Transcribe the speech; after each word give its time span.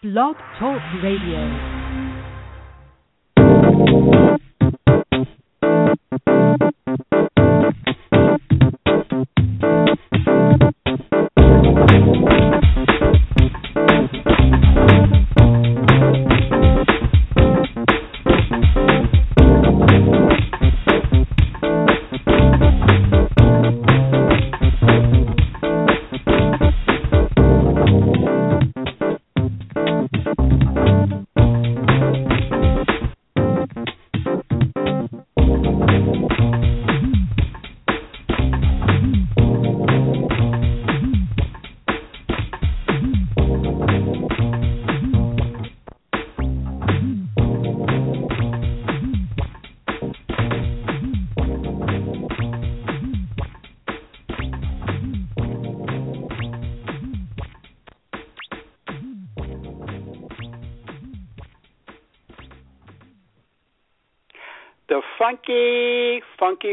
Blog 0.00 0.36
Talk 0.60 0.80
Radio. 1.02 1.77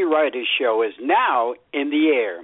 Writers 0.06 0.48
Show 0.58 0.82
is 0.82 0.94
now 1.00 1.54
in 1.72 1.90
the 1.90 2.08
air. 2.08 2.42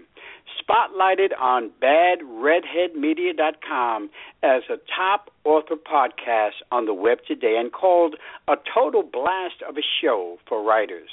Spotlighted 0.60 1.32
on 1.40 1.70
badredheadmedia.com 1.82 4.10
as 4.42 4.62
a 4.68 4.76
top 4.96 5.30
author 5.44 5.76
podcast 5.76 6.62
on 6.70 6.84
the 6.86 6.94
web 6.94 7.18
today 7.26 7.56
and 7.58 7.72
called 7.72 8.14
a 8.48 8.54
total 8.72 9.02
blast 9.02 9.62
of 9.66 9.76
a 9.76 9.82
show 10.00 10.38
for 10.48 10.62
writers. 10.62 11.10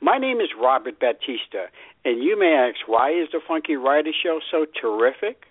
My 0.00 0.18
name 0.18 0.40
is 0.40 0.50
Robert 0.60 1.00
Batista, 1.00 1.66
and 2.04 2.22
you 2.22 2.38
may 2.38 2.52
ask, 2.52 2.86
why 2.86 3.10
is 3.10 3.28
the 3.32 3.40
Funky 3.46 3.74
Writers 3.76 4.14
Show 4.22 4.40
so 4.50 4.66
terrific? 4.80 5.46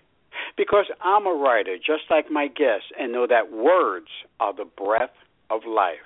Because 0.56 0.86
I'm 1.02 1.26
a 1.26 1.34
writer, 1.34 1.76
just 1.76 2.04
like 2.10 2.30
my 2.30 2.46
guests, 2.46 2.90
and 2.98 3.12
know 3.12 3.26
that 3.26 3.52
words 3.52 4.08
are 4.40 4.54
the 4.54 4.64
breath 4.64 5.12
of 5.50 5.62
life. 5.66 5.96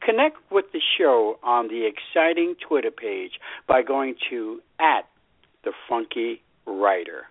Connect 0.00 0.36
with 0.50 0.66
the 0.72 0.80
show 0.98 1.38
on 1.42 1.68
the 1.68 1.86
exciting 1.86 2.54
Twitter 2.66 2.90
page 2.90 3.32
by 3.66 3.82
going 3.82 4.14
to 4.30 4.60
at 4.80 5.08
the 5.64 5.72
Funky 5.88 6.42
Writer. 6.66 7.24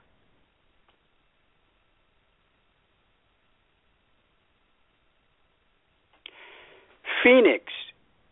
Phoenix, 7.23 7.66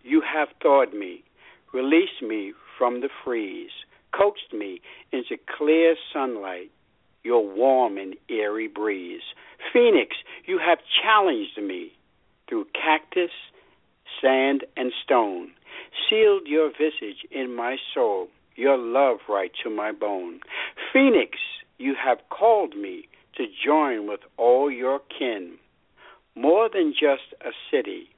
you 0.01 0.21
have 0.21 0.47
thawed 0.61 0.93
me, 0.93 1.23
released 1.73 2.23
me 2.23 2.53
from 2.77 3.01
the 3.01 3.09
freeze, 3.23 3.69
coaxed 4.17 4.51
me 4.51 4.81
into 5.11 5.37
clear 5.57 5.95
sunlight, 6.11 6.71
your 7.23 7.47
warm 7.47 7.97
and 7.97 8.15
airy 8.29 8.67
breeze. 8.67 9.21
Phoenix, 9.71 10.15
you 10.45 10.57
have 10.57 10.79
challenged 11.03 11.61
me 11.61 11.91
through 12.49 12.65
cactus, 12.73 13.31
sand, 14.21 14.65
and 14.75 14.91
stone, 15.03 15.51
sealed 16.09 16.47
your 16.47 16.69
visage 16.69 17.25
in 17.31 17.55
my 17.55 17.77
soul, 17.93 18.27
your 18.55 18.77
love 18.77 19.19
right 19.29 19.51
to 19.63 19.69
my 19.69 19.91
bone. 19.91 20.39
Phoenix, 20.91 21.37
you 21.77 21.95
have 22.03 22.17
called 22.29 22.75
me 22.75 23.07
to 23.35 23.45
join 23.63 24.07
with 24.07 24.21
all 24.37 24.69
your 24.69 24.99
kin. 25.17 25.53
More 26.35 26.69
than 26.71 26.93
just 26.93 27.33
a 27.41 27.51
city, 27.71 28.09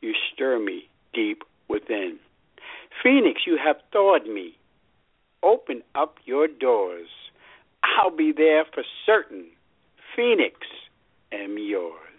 you 0.00 0.12
stir 0.32 0.58
me 0.58 0.88
deep 1.12 1.42
within. 1.68 2.18
Phoenix, 3.02 3.42
you 3.46 3.58
have 3.62 3.76
thawed 3.92 4.26
me. 4.26 4.56
Open 5.42 5.82
up 5.94 6.16
your 6.24 6.46
doors. 6.46 7.08
I'll 7.82 8.14
be 8.14 8.32
there 8.36 8.64
for 8.72 8.84
certain. 9.06 9.46
Phoenix, 10.14 10.54
am 11.32 11.56
yours. 11.58 12.09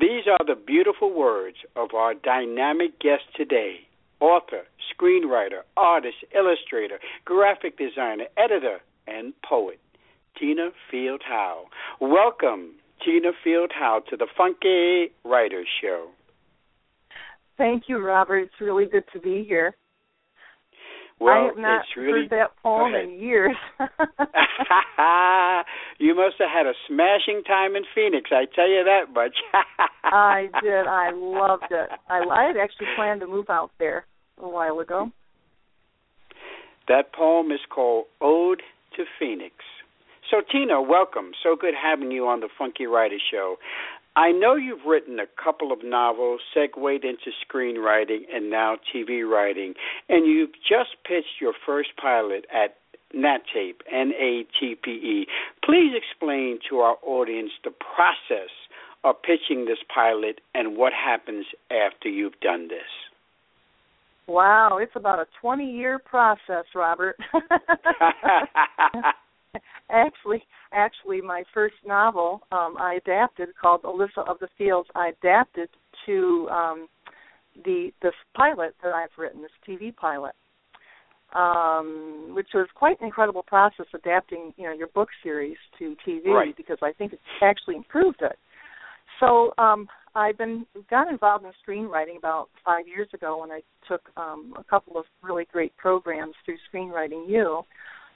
These 0.00 0.24
are 0.26 0.46
the 0.46 0.54
beautiful 0.58 1.12
words 1.12 1.58
of 1.76 1.92
our 1.92 2.14
dynamic 2.14 2.98
guest 3.00 3.24
today 3.36 3.80
author, 4.18 4.62
screenwriter, 4.90 5.60
artist, 5.76 6.16
illustrator, 6.34 6.98
graphic 7.26 7.76
designer, 7.76 8.24
editor, 8.38 8.78
and 9.06 9.34
poet, 9.46 9.78
Tina 10.38 10.70
Field 10.90 11.20
Howe. 11.22 11.64
Welcome, 12.00 12.76
Tina 13.04 13.32
Field 13.44 13.72
Howe, 13.74 14.02
to 14.08 14.16
the 14.16 14.26
Funky 14.38 15.12
Writers 15.22 15.68
Show. 15.82 16.08
Thank 17.58 17.84
you, 17.88 17.98
Robert. 17.98 18.38
It's 18.38 18.60
really 18.60 18.86
good 18.86 19.04
to 19.12 19.20
be 19.20 19.44
here. 19.46 19.76
Well, 21.20 21.34
I 21.34 21.46
have 21.48 21.56
not 21.58 21.84
really, 21.96 22.22
heard 22.22 22.30
that 22.30 22.56
poem 22.62 22.94
in 22.94 23.18
years. 23.18 23.54
you 25.98 26.14
must 26.14 26.36
have 26.38 26.48
had 26.50 26.66
a 26.66 26.72
smashing 26.88 27.42
time 27.46 27.76
in 27.76 27.82
Phoenix. 27.94 28.30
I 28.32 28.46
tell 28.54 28.68
you 28.68 28.82
that 28.84 29.12
much. 29.12 29.36
I 30.04 30.48
did. 30.62 30.86
I 30.86 31.10
loved 31.12 31.70
it. 31.70 31.90
I, 32.08 32.20
I 32.20 32.44
had 32.46 32.56
actually 32.56 32.86
planned 32.96 33.20
to 33.20 33.26
move 33.26 33.50
out 33.50 33.70
there 33.78 34.06
a 34.38 34.48
while 34.48 34.80
ago. 34.80 35.12
That 36.88 37.12
poem 37.12 37.52
is 37.52 37.60
called 37.68 38.06
Ode 38.22 38.62
to 38.96 39.04
Phoenix. 39.18 39.54
So, 40.30 40.42
Tina, 40.50 40.80
welcome. 40.80 41.32
So 41.42 41.56
good 41.60 41.74
having 41.80 42.10
you 42.10 42.26
on 42.28 42.40
the 42.40 42.48
Funky 42.56 42.86
Writer 42.86 43.18
Show. 43.30 43.56
I 44.16 44.32
know 44.32 44.56
you've 44.56 44.86
written 44.86 45.20
a 45.20 45.26
couple 45.42 45.72
of 45.72 45.84
novels, 45.84 46.40
segued 46.54 47.04
into 47.04 47.30
screenwriting, 47.46 48.22
and 48.32 48.50
now 48.50 48.76
TV 48.94 49.28
writing, 49.28 49.74
and 50.08 50.26
you've 50.26 50.54
just 50.68 50.90
pitched 51.06 51.40
your 51.40 51.52
first 51.64 51.90
pilot 52.00 52.44
at 52.52 52.76
NATPE, 53.14 53.82
N-A-T-P-E. 53.92 55.26
Please 55.64 55.92
explain 55.96 56.58
to 56.68 56.78
our 56.78 56.96
audience 57.04 57.52
the 57.64 57.70
process 57.70 58.50
of 59.04 59.16
pitching 59.22 59.64
this 59.64 59.78
pilot 59.92 60.40
and 60.54 60.76
what 60.76 60.92
happens 60.92 61.46
after 61.70 62.08
you've 62.08 62.38
done 62.40 62.68
this. 62.68 62.80
Wow, 64.26 64.78
it's 64.80 64.92
about 64.94 65.18
a 65.18 65.26
20-year 65.44 65.98
process, 66.00 66.64
Robert. 66.74 67.16
actually, 69.90 70.42
actually, 70.72 71.20
my 71.20 71.42
first 71.52 71.74
novel 71.86 72.42
um, 72.52 72.76
I 72.78 72.98
adapted 73.04 73.48
called 73.60 73.82
Alysa 73.82 74.28
of 74.28 74.38
the 74.40 74.48
Fields. 74.56 74.88
I 74.94 75.12
adapted 75.20 75.68
to 76.06 76.48
um, 76.50 76.88
the 77.64 77.90
this 78.02 78.12
pilot 78.36 78.74
that 78.82 78.92
I've 78.92 79.10
written, 79.18 79.42
this 79.42 79.50
TV 79.68 79.94
pilot, 79.94 80.34
um, 81.34 82.32
which 82.34 82.48
was 82.54 82.68
quite 82.74 83.00
an 83.00 83.06
incredible 83.06 83.42
process 83.42 83.86
adapting, 83.94 84.52
you 84.56 84.64
know, 84.64 84.72
your 84.72 84.88
book 84.88 85.08
series 85.22 85.56
to 85.78 85.96
TV 86.06 86.26
right. 86.26 86.56
because 86.56 86.78
I 86.82 86.92
think 86.92 87.12
it 87.12 87.20
actually 87.42 87.76
improved 87.76 88.22
it. 88.22 88.36
So 89.18 89.52
um, 89.58 89.86
I've 90.14 90.38
been 90.38 90.64
got 90.88 91.08
involved 91.08 91.44
in 91.44 91.52
screenwriting 91.66 92.16
about 92.16 92.48
five 92.64 92.88
years 92.88 93.08
ago 93.12 93.40
when 93.40 93.50
I 93.50 93.60
took 93.86 94.02
um, 94.16 94.54
a 94.58 94.64
couple 94.64 94.96
of 94.96 95.04
really 95.22 95.46
great 95.52 95.76
programs 95.76 96.34
through 96.44 96.56
Screenwriting 96.72 97.28
U 97.28 97.64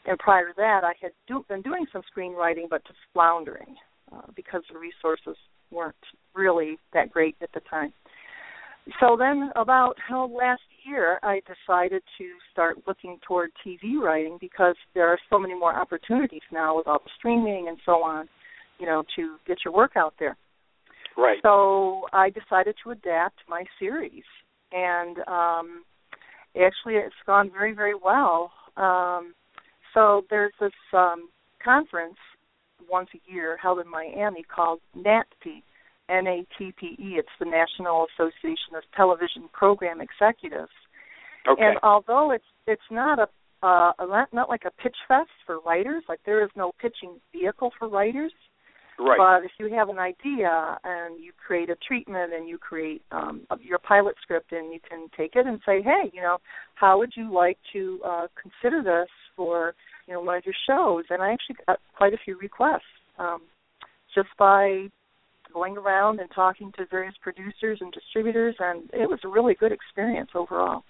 and 0.07 0.19
prior 0.19 0.49
to 0.49 0.55
that, 0.57 0.83
I 0.85 0.93
had 1.01 1.13
do, 1.27 1.45
been 1.49 1.63
doing 1.63 1.87
some 1.93 2.03
screenwriting, 2.17 2.69
but 2.69 2.85
just 2.87 2.99
floundering 3.13 3.77
uh, 4.13 4.23
because 4.37 4.63
the 4.73 4.79
resources 4.79 5.37
weren't 5.71 5.95
really 6.35 6.79
that 6.93 7.11
great 7.11 7.37
at 7.41 7.51
the 7.55 7.61
time. 7.71 7.93
So 9.01 9.17
then, 9.19 9.51
about 9.57 9.95
oh, 10.11 10.31
last 10.31 10.61
year, 10.87 11.19
I 11.23 11.41
decided 11.41 12.03
to 12.19 12.25
start 12.53 12.77
looking 12.87 13.19
toward 13.27 13.51
TV 13.67 13.99
writing 13.99 14.37
because 14.39 14.77
there 14.95 15.09
are 15.09 15.19
so 15.31 15.39
many 15.39 15.59
more 15.59 15.75
opportunities 15.75 16.43
now 16.53 16.77
with 16.77 16.87
all 16.87 16.99
the 17.03 17.11
streaming 17.19 17.69
and 17.69 17.79
so 17.87 18.03
on, 18.03 18.29
you 18.79 18.85
know, 18.85 19.03
to 19.17 19.37
get 19.47 19.59
your 19.65 19.73
work 19.73 19.93
out 19.97 20.13
there. 20.19 20.37
Right. 21.17 21.39
So 21.43 22.03
I 22.13 22.29
decided 22.29 22.75
to 22.85 22.91
adapt 22.91 23.39
my 23.49 23.65
series, 23.79 24.25
and 24.73 25.19
um, 25.29 25.85
actually, 26.55 26.97
it's 26.97 27.15
gone 27.25 27.51
very, 27.51 27.73
very 27.73 27.95
well. 27.95 28.53
Um, 28.77 29.33
so 29.95 30.25
there's 30.29 30.53
this 30.61 30.73
um, 30.93 31.29
conference 31.65 32.17
once 32.91 33.09
a 33.15 33.33
year 33.33 33.57
held 33.57 33.79
in 33.79 33.91
Miami 33.91 34.43
called 34.43 34.81
NATPE, 34.97 35.63
N-A-T-P-E. 36.11 37.15
It's 37.17 37.29
the 37.39 37.47
National 37.47 38.07
Association 38.15 38.77
of 38.77 38.83
Television 38.95 39.49
Program 39.53 40.01
Executives. 40.01 40.73
Okay. 41.49 41.63
And 41.63 41.79
although 41.83 42.31
it's 42.31 42.45
it's 42.67 42.91
not 42.91 43.19
a 43.19 43.29
uh, 43.63 43.93
not, 44.01 44.33
not 44.33 44.49
like 44.51 44.65
a 44.67 44.83
pitch 44.83 44.97
fest 45.09 45.31
for 45.47 45.59
writers, 45.61 46.05
like 46.09 46.21
there 46.27 46.45
is 46.45 46.51
no 46.55 46.73
pitching 46.81 47.19
vehicle 47.33 47.73
for 47.79 47.89
writers. 47.89 48.33
Right. 48.99 49.17
But 49.19 49.45
if 49.45 49.53
you 49.59 49.75
have 49.75 49.89
an 49.89 49.99
idea 49.99 50.79
and 50.85 51.23
you 51.23 51.33
create 51.45 51.71
a 51.71 51.77
treatment 51.77 52.33
and 52.33 52.47
you 52.49 52.59
create 52.59 53.03
um, 53.11 53.47
your 53.61 53.79
pilot 53.79 54.17
script 54.23 54.53
and 54.53 54.73
you 54.73 54.81
can 54.89 55.09
take 55.17 55.35
it 55.35 55.47
and 55.47 55.61
say, 55.67 55.83
hey, 55.83 56.11
you 56.13 56.21
know, 56.21 56.39
how 56.75 56.99
would 56.99 57.13
you 57.17 57.33
like 57.33 57.59
to 57.73 58.01
uh, 58.05 58.27
consider 58.41 58.83
this 58.83 59.09
for 59.37 59.75
you 60.07 60.15
know 60.15 60.21
one 60.21 60.37
of 60.37 60.45
your 60.45 60.55
shows? 60.69 61.05
And 61.11 61.23
I 61.23 61.33
actually 61.33 61.57
got 61.67 61.81
quite 61.97 62.15
a 62.15 62.19
few 62.25 62.39
requests 62.39 62.83
um, 63.19 63.43
just 64.15 64.29
by 64.39 64.89
going 65.53 65.77
around 65.77 66.21
and 66.21 66.29
talking 66.35 66.73
to 66.77 66.87
various 66.91 67.15
producers 67.23 67.79
and 67.81 67.93
distributors, 67.93 68.57
and 68.59 68.91
it 68.93 69.09
was 69.09 69.21
a 69.25 69.29
really 69.29 69.55
good 69.55 69.73
experience 69.73 70.31
overall. 70.35 70.83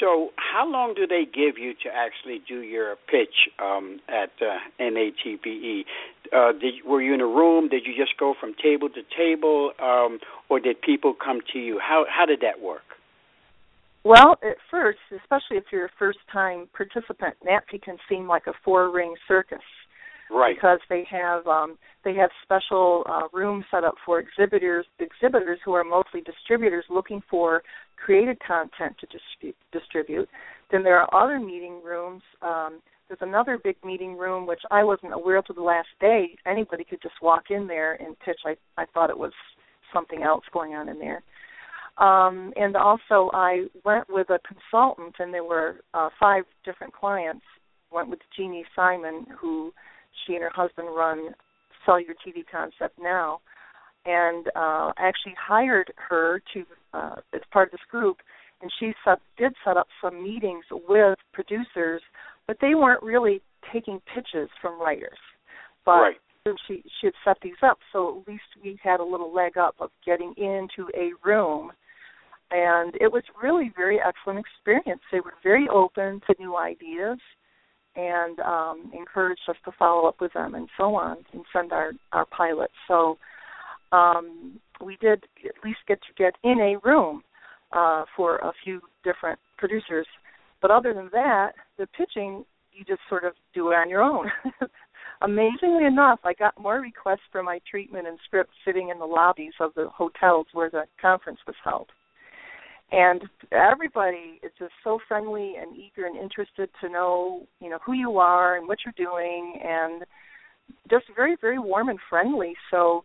So, 0.00 0.30
how 0.36 0.70
long 0.70 0.94
do 0.94 1.06
they 1.06 1.24
give 1.24 1.58
you 1.58 1.72
to 1.84 1.88
actually 1.88 2.42
do 2.46 2.60
your 2.60 2.96
pitch 3.10 3.48
um, 3.58 4.00
at 4.08 4.30
uh, 4.42 4.58
NATPE? 4.80 5.84
Uh, 6.32 6.52
did, 6.52 6.74
were 6.84 7.00
you 7.00 7.14
in 7.14 7.20
a 7.20 7.26
room? 7.26 7.68
Did 7.68 7.86
you 7.86 7.94
just 7.96 8.18
go 8.18 8.34
from 8.38 8.54
table 8.62 8.88
to 8.90 9.02
table, 9.16 9.72
um, 9.80 10.18
or 10.50 10.60
did 10.60 10.82
people 10.82 11.14
come 11.14 11.40
to 11.52 11.58
you? 11.58 11.78
How 11.78 12.04
how 12.08 12.26
did 12.26 12.40
that 12.40 12.60
work? 12.60 12.82
Well, 14.06 14.38
at 14.48 14.56
first, 14.70 15.00
especially 15.10 15.56
if 15.56 15.64
you're 15.72 15.86
a 15.86 15.98
first-time 15.98 16.68
participant, 16.72 17.34
NATPE 17.44 17.82
can 17.82 17.96
seem 18.08 18.28
like 18.28 18.46
a 18.46 18.52
four-ring 18.64 19.16
circus 19.26 19.58
right. 20.30 20.54
because 20.54 20.78
they 20.88 21.04
have 21.10 21.44
um, 21.48 21.76
they 22.04 22.14
have 22.14 22.30
special 22.44 23.02
uh, 23.08 23.22
rooms 23.32 23.64
set 23.68 23.82
up 23.82 23.96
for 24.06 24.20
exhibitors 24.20 24.86
exhibitors 25.00 25.58
who 25.64 25.72
are 25.72 25.82
mostly 25.82 26.20
distributors 26.20 26.84
looking 26.88 27.20
for 27.28 27.64
created 27.96 28.38
content 28.46 28.94
to 29.00 29.06
distribute. 29.06 29.56
distribute. 29.72 30.28
Then 30.70 30.84
there 30.84 31.00
are 31.00 31.12
other 31.12 31.40
meeting 31.40 31.80
rooms. 31.84 32.22
Um, 32.42 32.78
there's 33.08 33.18
another 33.22 33.58
big 33.58 33.74
meeting 33.84 34.16
room 34.16 34.46
which 34.46 34.62
I 34.70 34.84
wasn't 34.84 35.14
aware 35.14 35.38
of 35.38 35.46
to 35.46 35.52
the 35.52 35.62
last 35.62 35.88
day. 36.00 36.36
Anybody 36.46 36.84
could 36.84 37.02
just 37.02 37.16
walk 37.20 37.50
in 37.50 37.66
there 37.66 37.94
and 37.94 38.16
pitch. 38.20 38.38
I 38.46 38.54
I 38.80 38.84
thought 38.94 39.10
it 39.10 39.18
was 39.18 39.32
something 39.92 40.22
else 40.22 40.44
going 40.52 40.74
on 40.74 40.88
in 40.88 41.00
there. 41.00 41.24
Um, 41.98 42.52
and 42.56 42.76
also, 42.76 43.30
I 43.32 43.66
went 43.84 44.04
with 44.10 44.28
a 44.28 44.38
consultant, 44.46 45.16
and 45.18 45.32
there 45.32 45.44
were 45.44 45.76
uh, 45.94 46.10
five 46.20 46.44
different 46.64 46.92
clients. 46.92 47.44
Went 47.90 48.10
with 48.10 48.18
Jeannie 48.36 48.66
Simon, 48.74 49.26
who 49.40 49.72
she 50.26 50.34
and 50.34 50.42
her 50.42 50.50
husband 50.54 50.88
run 50.94 51.34
Sell 51.84 52.00
Your 52.00 52.14
TV 52.14 52.44
Concept 52.50 52.98
Now, 53.00 53.40
and 54.04 54.46
uh, 54.54 54.92
actually 54.98 55.34
hired 55.38 55.92
her 55.96 56.42
to 56.52 56.64
uh, 56.92 57.16
as 57.32 57.40
part 57.50 57.68
of 57.68 57.72
this 57.72 57.80
group. 57.90 58.18
And 58.60 58.70
she 58.78 58.92
set, 59.04 59.18
did 59.38 59.52
set 59.64 59.76
up 59.76 59.86
some 60.02 60.22
meetings 60.22 60.64
with 60.70 61.18
producers, 61.32 62.02
but 62.46 62.56
they 62.60 62.74
weren't 62.74 63.02
really 63.02 63.40
taking 63.72 64.00
pitches 64.14 64.48
from 64.60 64.80
writers. 64.80 65.18
But 65.84 66.00
right. 66.00 66.16
she 66.66 66.82
she 67.00 67.06
had 67.06 67.14
set 67.24 67.36
these 67.42 67.62
up, 67.62 67.78
so 67.92 68.20
at 68.20 68.28
least 68.28 68.44
we 68.62 68.78
had 68.82 69.00
a 69.00 69.04
little 69.04 69.32
leg 69.32 69.56
up 69.56 69.76
of 69.80 69.90
getting 70.04 70.34
into 70.36 70.90
a 70.94 71.10
room 71.26 71.72
and 72.50 72.94
it 73.00 73.10
was 73.10 73.22
really 73.42 73.72
very 73.76 73.98
excellent 74.00 74.38
experience. 74.38 75.00
They 75.10 75.20
were 75.20 75.34
very 75.42 75.68
open 75.68 76.20
to 76.26 76.34
new 76.38 76.56
ideas 76.56 77.18
and 77.96 78.38
um, 78.40 78.92
encouraged 78.96 79.40
us 79.48 79.56
to 79.64 79.72
follow 79.78 80.06
up 80.06 80.20
with 80.20 80.32
them 80.34 80.54
and 80.54 80.68
so 80.76 80.94
on 80.94 81.18
and 81.32 81.42
send 81.52 81.72
our 81.72 81.92
our 82.12 82.26
pilots. 82.26 82.74
So 82.86 83.18
um, 83.92 84.60
we 84.84 84.96
did 85.00 85.24
at 85.44 85.64
least 85.64 85.78
get 85.88 85.98
to 86.02 86.22
get 86.22 86.34
in 86.44 86.60
a 86.60 86.86
room 86.86 87.22
uh, 87.72 88.04
for 88.16 88.36
a 88.36 88.52
few 88.62 88.80
different 89.02 89.38
producers. 89.58 90.06
But 90.62 90.70
other 90.70 90.94
than 90.94 91.08
that, 91.12 91.52
the 91.78 91.86
pitching 91.86 92.44
you 92.72 92.84
just 92.84 93.00
sort 93.08 93.24
of 93.24 93.32
do 93.54 93.70
it 93.70 93.74
on 93.74 93.88
your 93.88 94.02
own. 94.02 94.30
Amazingly 95.22 95.86
enough, 95.86 96.20
I 96.24 96.34
got 96.34 96.60
more 96.60 96.78
requests 96.78 97.24
for 97.32 97.42
my 97.42 97.58
treatment 97.68 98.06
and 98.06 98.18
script 98.26 98.50
sitting 98.66 98.90
in 98.90 98.98
the 98.98 99.06
lobbies 99.06 99.54
of 99.60 99.72
the 99.74 99.88
hotels 99.88 100.46
where 100.52 100.68
the 100.68 100.84
conference 101.00 101.38
was 101.46 101.56
held 101.64 101.88
and 102.92 103.22
everybody 103.52 104.40
is 104.42 104.52
just 104.58 104.72
so 104.84 104.98
friendly 105.08 105.54
and 105.60 105.76
eager 105.76 106.06
and 106.06 106.16
interested 106.16 106.68
to 106.80 106.88
know 106.88 107.46
you 107.60 107.68
know 107.68 107.78
who 107.84 107.92
you 107.92 108.18
are 108.18 108.56
and 108.56 108.68
what 108.68 108.78
you're 108.84 109.06
doing 109.06 109.60
and 109.64 110.04
just 110.90 111.04
very 111.14 111.36
very 111.40 111.58
warm 111.58 111.88
and 111.88 111.98
friendly. 112.08 112.54
So 112.70 113.04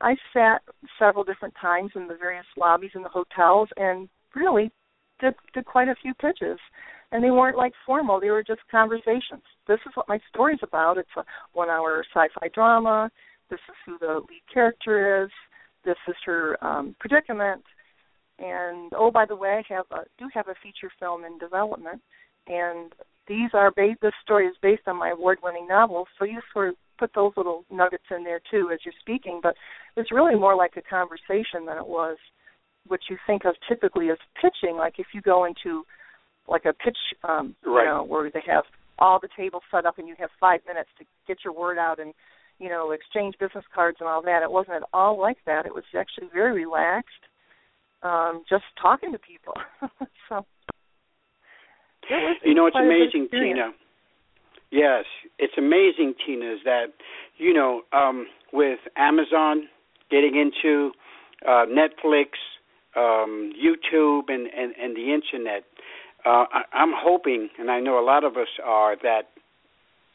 i 0.00 0.14
sat 0.32 0.62
several 0.98 1.24
different 1.24 1.54
times 1.60 1.90
in 1.94 2.06
the 2.06 2.16
various 2.16 2.46
lobbies 2.56 2.90
in 2.94 3.02
the 3.02 3.08
hotels 3.08 3.68
and 3.76 4.08
really 4.34 4.70
did 5.20 5.34
did 5.54 5.64
quite 5.64 5.88
a 5.88 5.96
few 6.00 6.14
pitches. 6.14 6.58
And 7.12 7.22
they 7.22 7.30
weren't 7.30 7.56
like 7.56 7.72
formal. 7.86 8.20
They 8.20 8.30
were 8.30 8.42
just 8.42 8.60
conversations. 8.68 9.42
This 9.68 9.78
is 9.86 9.92
what 9.94 10.08
my 10.08 10.18
story's 10.28 10.58
about. 10.62 10.98
It's 10.98 11.08
a 11.16 11.24
one 11.52 11.70
hour 11.70 12.04
sci-fi 12.12 12.48
drama. 12.48 13.10
This 13.48 13.60
is 13.68 13.76
who 13.86 13.96
the 13.98 14.14
lead 14.28 14.42
character 14.52 15.24
is. 15.24 15.30
This 15.84 15.96
is 16.08 16.16
her 16.26 16.62
um 16.64 16.94
predicament 17.00 17.62
and 18.38 18.92
oh, 18.96 19.10
by 19.10 19.24
the 19.26 19.36
way, 19.36 19.62
I 19.62 19.74
have 19.74 19.86
a, 19.90 20.04
do 20.18 20.28
have 20.34 20.48
a 20.48 20.54
feature 20.62 20.92
film 21.00 21.24
in 21.24 21.38
development, 21.38 22.02
and 22.46 22.92
these 23.28 23.50
are 23.54 23.72
based. 23.74 24.00
This 24.02 24.12
story 24.22 24.46
is 24.46 24.56
based 24.62 24.82
on 24.86 24.98
my 24.98 25.10
award-winning 25.10 25.66
novel, 25.66 26.06
so 26.18 26.24
you 26.24 26.40
sort 26.52 26.70
of 26.70 26.74
put 26.98 27.10
those 27.14 27.32
little 27.36 27.64
nuggets 27.70 28.04
in 28.10 28.24
there 28.24 28.40
too 28.50 28.70
as 28.72 28.80
you're 28.84 28.94
speaking. 29.00 29.40
But 29.42 29.54
it's 29.96 30.12
really 30.12 30.34
more 30.34 30.54
like 30.54 30.76
a 30.76 30.82
conversation 30.82 31.66
than 31.66 31.78
it 31.78 31.86
was 31.86 32.16
what 32.86 33.00
you 33.10 33.16
think 33.26 33.44
of 33.44 33.54
typically 33.68 34.10
as 34.10 34.18
pitching. 34.40 34.76
Like 34.76 34.94
if 34.98 35.06
you 35.14 35.22
go 35.22 35.44
into 35.44 35.84
like 36.46 36.64
a 36.64 36.72
pitch, 36.72 36.98
um, 37.24 37.56
right. 37.64 37.84
you 37.84 37.88
know, 37.88 38.04
where 38.04 38.30
they 38.30 38.42
have 38.46 38.64
all 38.98 39.18
the 39.20 39.28
tables 39.36 39.62
set 39.70 39.86
up 39.86 39.98
and 39.98 40.08
you 40.08 40.14
have 40.18 40.30
five 40.40 40.60
minutes 40.66 40.90
to 40.98 41.04
get 41.26 41.38
your 41.44 41.52
word 41.52 41.78
out 41.78 41.98
and 41.98 42.14
you 42.58 42.68
know 42.68 42.92
exchange 42.92 43.34
business 43.40 43.64
cards 43.74 43.98
and 44.00 44.08
all 44.08 44.22
that. 44.22 44.42
It 44.42 44.50
wasn't 44.50 44.76
at 44.76 44.88
all 44.92 45.18
like 45.18 45.38
that. 45.46 45.66
It 45.66 45.74
was 45.74 45.84
actually 45.98 46.28
very 46.32 46.52
relaxed 46.64 47.24
um, 48.02 48.42
just 48.48 48.64
talking 48.80 49.12
to 49.12 49.18
people. 49.18 49.54
so 50.28 50.44
you 52.44 52.54
know, 52.54 52.66
it's 52.66 52.76
amazing, 52.76 53.28
Tina. 53.30 53.72
Yes, 54.70 55.04
it's 55.38 55.54
amazing, 55.56 56.14
Tina, 56.24 56.52
is 56.52 56.60
that 56.64 56.86
you 57.38 57.52
know 57.52 57.82
um, 57.92 58.26
with 58.52 58.78
Amazon 58.96 59.68
getting 60.10 60.36
into 60.36 60.92
uh, 61.46 61.66
Netflix, 61.66 62.28
um, 62.96 63.52
YouTube, 63.54 64.24
and, 64.28 64.48
and 64.56 64.74
and 64.80 64.96
the 64.96 65.12
internet. 65.12 65.64
Uh, 66.24 66.44
I, 66.52 66.62
I'm 66.72 66.92
hoping, 66.94 67.48
and 67.58 67.70
I 67.70 67.80
know 67.80 68.00
a 68.00 68.04
lot 68.04 68.24
of 68.24 68.36
us 68.36 68.48
are, 68.64 68.96
that 69.02 69.28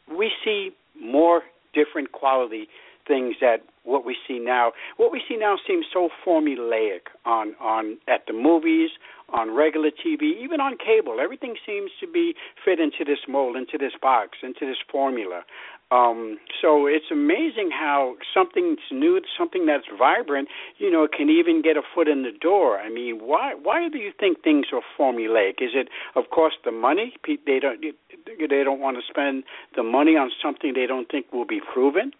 we 0.08 0.30
see 0.44 0.70
more 1.00 1.42
different 1.72 2.12
quality 2.12 2.68
things 3.06 3.36
that 3.40 3.58
what 3.84 4.04
we 4.04 4.16
see 4.26 4.38
now. 4.38 4.72
What 4.96 5.12
we 5.12 5.22
see 5.28 5.36
now 5.36 5.56
seems 5.66 5.86
so 5.92 6.08
formulaic 6.26 7.10
on 7.24 7.54
on 7.60 7.98
at 8.08 8.26
the 8.26 8.32
movies, 8.32 8.90
on 9.32 9.54
regular 9.54 9.90
TV, 9.90 10.38
even 10.42 10.60
on 10.60 10.76
cable. 10.78 11.18
Everything 11.20 11.56
seems 11.66 11.90
to 12.00 12.06
be 12.06 12.34
fit 12.64 12.78
into 12.78 13.04
this 13.04 13.20
mold, 13.28 13.56
into 13.56 13.78
this 13.78 13.92
box, 14.00 14.38
into 14.42 14.66
this 14.66 14.78
formula. 14.90 15.42
Um, 15.90 16.38
so 16.62 16.86
it's 16.86 17.10
amazing 17.10 17.70
how 17.70 18.14
something 18.32 18.76
new, 18.90 19.20
something 19.36 19.66
that's 19.66 19.84
vibrant, 19.98 20.48
you 20.78 20.90
know, 20.90 21.06
can 21.06 21.28
even 21.28 21.60
get 21.60 21.76
a 21.76 21.82
foot 21.94 22.08
in 22.08 22.22
the 22.22 22.32
door. 22.32 22.78
I 22.78 22.88
mean, 22.88 23.18
why 23.20 23.54
why 23.54 23.88
do 23.90 23.98
you 23.98 24.10
think 24.18 24.42
things 24.42 24.66
are 24.72 24.80
formulaic? 24.98 25.60
Is 25.60 25.72
it, 25.74 25.88
of 26.16 26.30
course, 26.30 26.54
the 26.64 26.72
money? 26.72 27.14
They 27.26 27.58
don't 27.60 27.82
they 27.82 28.64
don't 28.64 28.80
want 28.80 28.96
to 28.96 29.02
spend 29.06 29.44
the 29.76 29.82
money 29.82 30.16
on 30.16 30.30
something 30.42 30.72
they 30.74 30.86
don't 30.86 31.10
think 31.10 31.30
will 31.30 31.46
be 31.46 31.60
proven. 31.60 32.12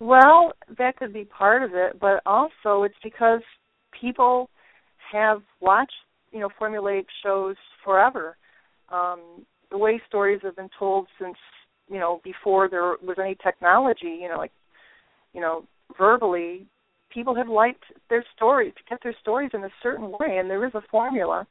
Well, 0.00 0.52
that 0.78 0.96
could 0.96 1.12
be 1.12 1.24
part 1.24 1.62
of 1.62 1.70
it, 1.74 1.98
but 2.00 2.20
also 2.24 2.84
it's 2.84 2.94
because 3.02 3.40
people 4.00 4.48
have 5.12 5.42
watched, 5.60 5.92
you 6.30 6.38
know, 6.38 6.48
formulaic 6.60 7.06
shows 7.24 7.56
forever. 7.84 8.36
Um, 8.90 9.44
the 9.70 9.78
way 9.78 10.00
stories 10.06 10.40
have 10.44 10.56
been 10.56 10.70
told 10.78 11.08
since, 11.20 11.36
you 11.90 11.98
know, 11.98 12.20
before 12.22 12.68
there 12.68 12.94
was 13.02 13.16
any 13.20 13.36
technology, 13.42 14.18
you 14.22 14.28
know, 14.28 14.38
like, 14.38 14.52
you 15.34 15.40
know, 15.40 15.64
verbally, 15.96 16.66
people 17.12 17.34
have 17.34 17.48
liked 17.48 17.82
their 18.08 18.24
stories, 18.36 18.72
to 18.76 18.82
get 18.88 19.00
their 19.02 19.16
stories 19.20 19.50
in 19.52 19.64
a 19.64 19.70
certain 19.82 20.10
way, 20.12 20.38
and 20.38 20.48
there 20.48 20.64
is 20.64 20.74
a 20.74 20.82
formula. 20.90 21.46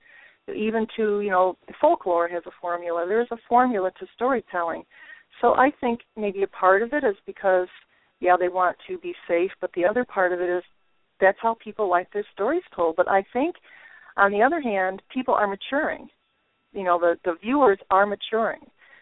Even 0.55 0.87
to, 0.95 1.19
you 1.19 1.29
know, 1.29 1.57
folklore 1.81 2.29
has 2.29 2.43
a 2.45 2.51
formula. 2.61 3.05
There 3.05 3.21
is 3.21 3.27
a 3.31 3.37
formula 3.49 3.91
to 3.99 4.05
storytelling. 4.15 4.83
So 5.41 5.55
I 5.55 5.71
think 5.81 5.99
maybe 6.15 6.43
a 6.43 6.47
part 6.47 6.81
of 6.81 6.93
it 6.93 7.03
is 7.03 7.15
because– 7.25 7.67
yeah, 8.19 8.35
they 8.39 8.49
want 8.49 8.77
to 8.87 8.97
be 8.97 9.13
safe, 9.27 9.51
but 9.61 9.71
the 9.75 9.85
other 9.85 10.03
part 10.03 10.33
of 10.33 10.41
it 10.41 10.49
is 10.49 10.63
that's 11.19 11.37
how 11.41 11.55
people 11.63 11.89
like 11.89 12.11
their 12.11 12.25
stories 12.33 12.63
told. 12.75 12.95
But 12.95 13.09
I 13.09 13.23
think, 13.33 13.55
on 14.15 14.31
the 14.31 14.41
other 14.41 14.61
hand, 14.61 15.01
people 15.13 15.33
are 15.33 15.47
maturing. 15.47 16.09
You 16.73 16.83
know, 16.83 16.99
the 16.99 17.17
the 17.25 17.35
viewers 17.41 17.79
are 17.89 18.05
maturing. 18.05 18.61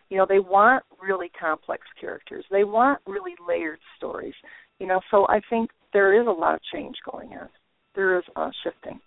You 0.10 0.18
know, 0.18 0.26
they 0.28 0.40
want 0.40 0.84
really 1.02 1.32
complex 1.40 1.84
characters. 2.00 2.46
They 2.52 2.64
want 2.64 3.00
really 3.08 3.34
layered 3.48 3.80
stories. 3.98 4.36
You 4.80 4.88
know, 4.88 5.00
so 5.10 5.26
I 5.28 5.40
think 5.50 5.72
there 5.94 6.20
is 6.20 6.28
a 6.28 6.32
lot 6.32 6.56
of 6.56 6.62
change 6.74 6.96
going 7.10 7.30
on. 7.30 7.50
There 7.96 8.18
is 8.18 8.24
uh, 8.36 8.50
shifting, 8.64 9.00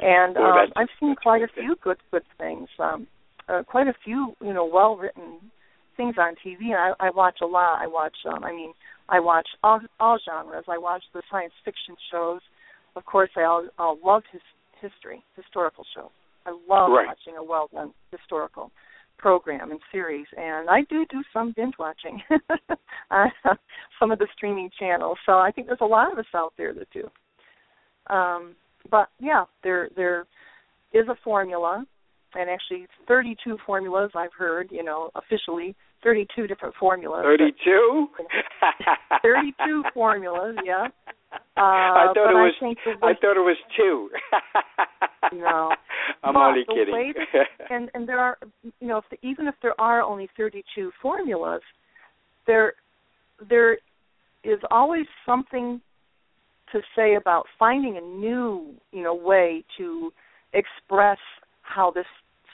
and 0.00 0.36
um, 0.36 0.72
I've 0.74 0.88
seen 0.98 1.14
quite 1.14 1.42
a 1.42 1.48
few 1.54 1.76
good 1.82 1.98
good 2.10 2.24
things. 2.38 2.68
Um, 2.80 3.06
uh, 3.48 3.62
quite 3.62 3.86
a 3.86 3.94
few, 4.04 4.34
you 4.42 4.52
know, 4.52 4.68
well 4.70 4.96
written 4.96 5.38
things 5.96 6.16
on 6.18 6.34
TV, 6.44 6.74
and 6.74 6.94
I, 7.00 7.06
I 7.06 7.10
watch 7.10 7.38
a 7.42 7.46
lot. 7.46 7.80
I 7.80 7.86
watch, 7.86 8.16
um, 8.28 8.44
I 8.44 8.52
mean, 8.52 8.72
I 9.08 9.20
watch 9.20 9.48
all 9.62 9.80
all 10.00 10.18
genres. 10.24 10.64
I 10.68 10.78
watch 10.78 11.02
the 11.14 11.22
science 11.30 11.52
fiction 11.64 11.94
shows. 12.10 12.40
Of 12.96 13.04
course, 13.04 13.30
I 13.36 13.42
all, 13.42 13.68
all 13.78 13.98
love 14.04 14.22
his 14.32 14.42
history, 14.80 15.22
historical 15.36 15.84
shows. 15.94 16.10
I 16.44 16.50
love 16.50 16.90
right. 16.90 17.06
watching 17.06 17.36
a 17.38 17.44
well 17.44 17.68
done 17.72 17.92
historical 18.10 18.70
program 19.18 19.70
and 19.70 19.80
series, 19.92 20.26
and 20.36 20.68
I 20.68 20.82
do 20.88 21.04
do 21.10 21.22
some 21.32 21.52
binge 21.56 21.74
watching 21.78 22.20
on 23.10 23.30
some 23.98 24.10
of 24.10 24.18
the 24.18 24.28
streaming 24.36 24.70
channels. 24.78 25.18
So 25.24 25.32
I 25.38 25.50
think 25.50 25.66
there's 25.66 25.78
a 25.80 25.86
lot 25.86 26.12
of 26.12 26.18
us 26.18 26.26
out 26.34 26.52
there 26.58 26.74
that 26.74 26.88
do. 26.92 28.14
Um, 28.14 28.54
but 28.90 29.08
yeah, 29.18 29.44
there 29.62 29.88
there 29.96 30.26
is 30.92 31.08
a 31.08 31.16
formula, 31.24 31.84
and 32.34 32.50
actually 32.50 32.86
32 33.08 33.58
formulas 33.64 34.10
I've 34.14 34.34
heard. 34.36 34.68
You 34.70 34.84
know, 34.84 35.10
officially 35.14 35.74
32 36.02 36.46
different 36.46 36.74
formulas. 36.78 37.22
32. 37.24 38.06
32 39.22 39.84
formulas, 39.94 40.56
yeah. 40.64 40.86
Uh, 41.58 41.60
I 41.60 42.12
thought 42.14 42.30
it 42.30 42.34
was. 42.34 42.54
I, 42.62 43.06
I 43.08 43.14
thought 43.14 43.36
it 43.36 43.40
was 43.40 43.56
two. 43.76 44.08
no, 45.36 45.72
I'm 46.22 46.34
but 46.34 46.40
only 46.40 46.64
kidding. 46.66 47.12
That, 47.32 47.46
and 47.70 47.90
and 47.94 48.08
there 48.08 48.18
are, 48.18 48.38
you 48.80 48.86
know, 48.86 48.98
if 48.98 49.04
the, 49.10 49.18
even 49.26 49.46
if 49.46 49.54
there 49.60 49.78
are 49.78 50.02
only 50.02 50.28
32 50.36 50.92
formulas, 51.02 51.62
there 52.46 52.74
there 53.50 53.74
is 54.44 54.58
always 54.70 55.04
something 55.26 55.80
to 56.72 56.80
say 56.94 57.16
about 57.16 57.46
finding 57.58 57.96
a 57.96 58.00
new, 58.00 58.74
you 58.92 59.02
know, 59.02 59.14
way 59.14 59.64
to 59.78 60.12
express 60.52 61.18
how 61.62 61.90
this 61.90 62.06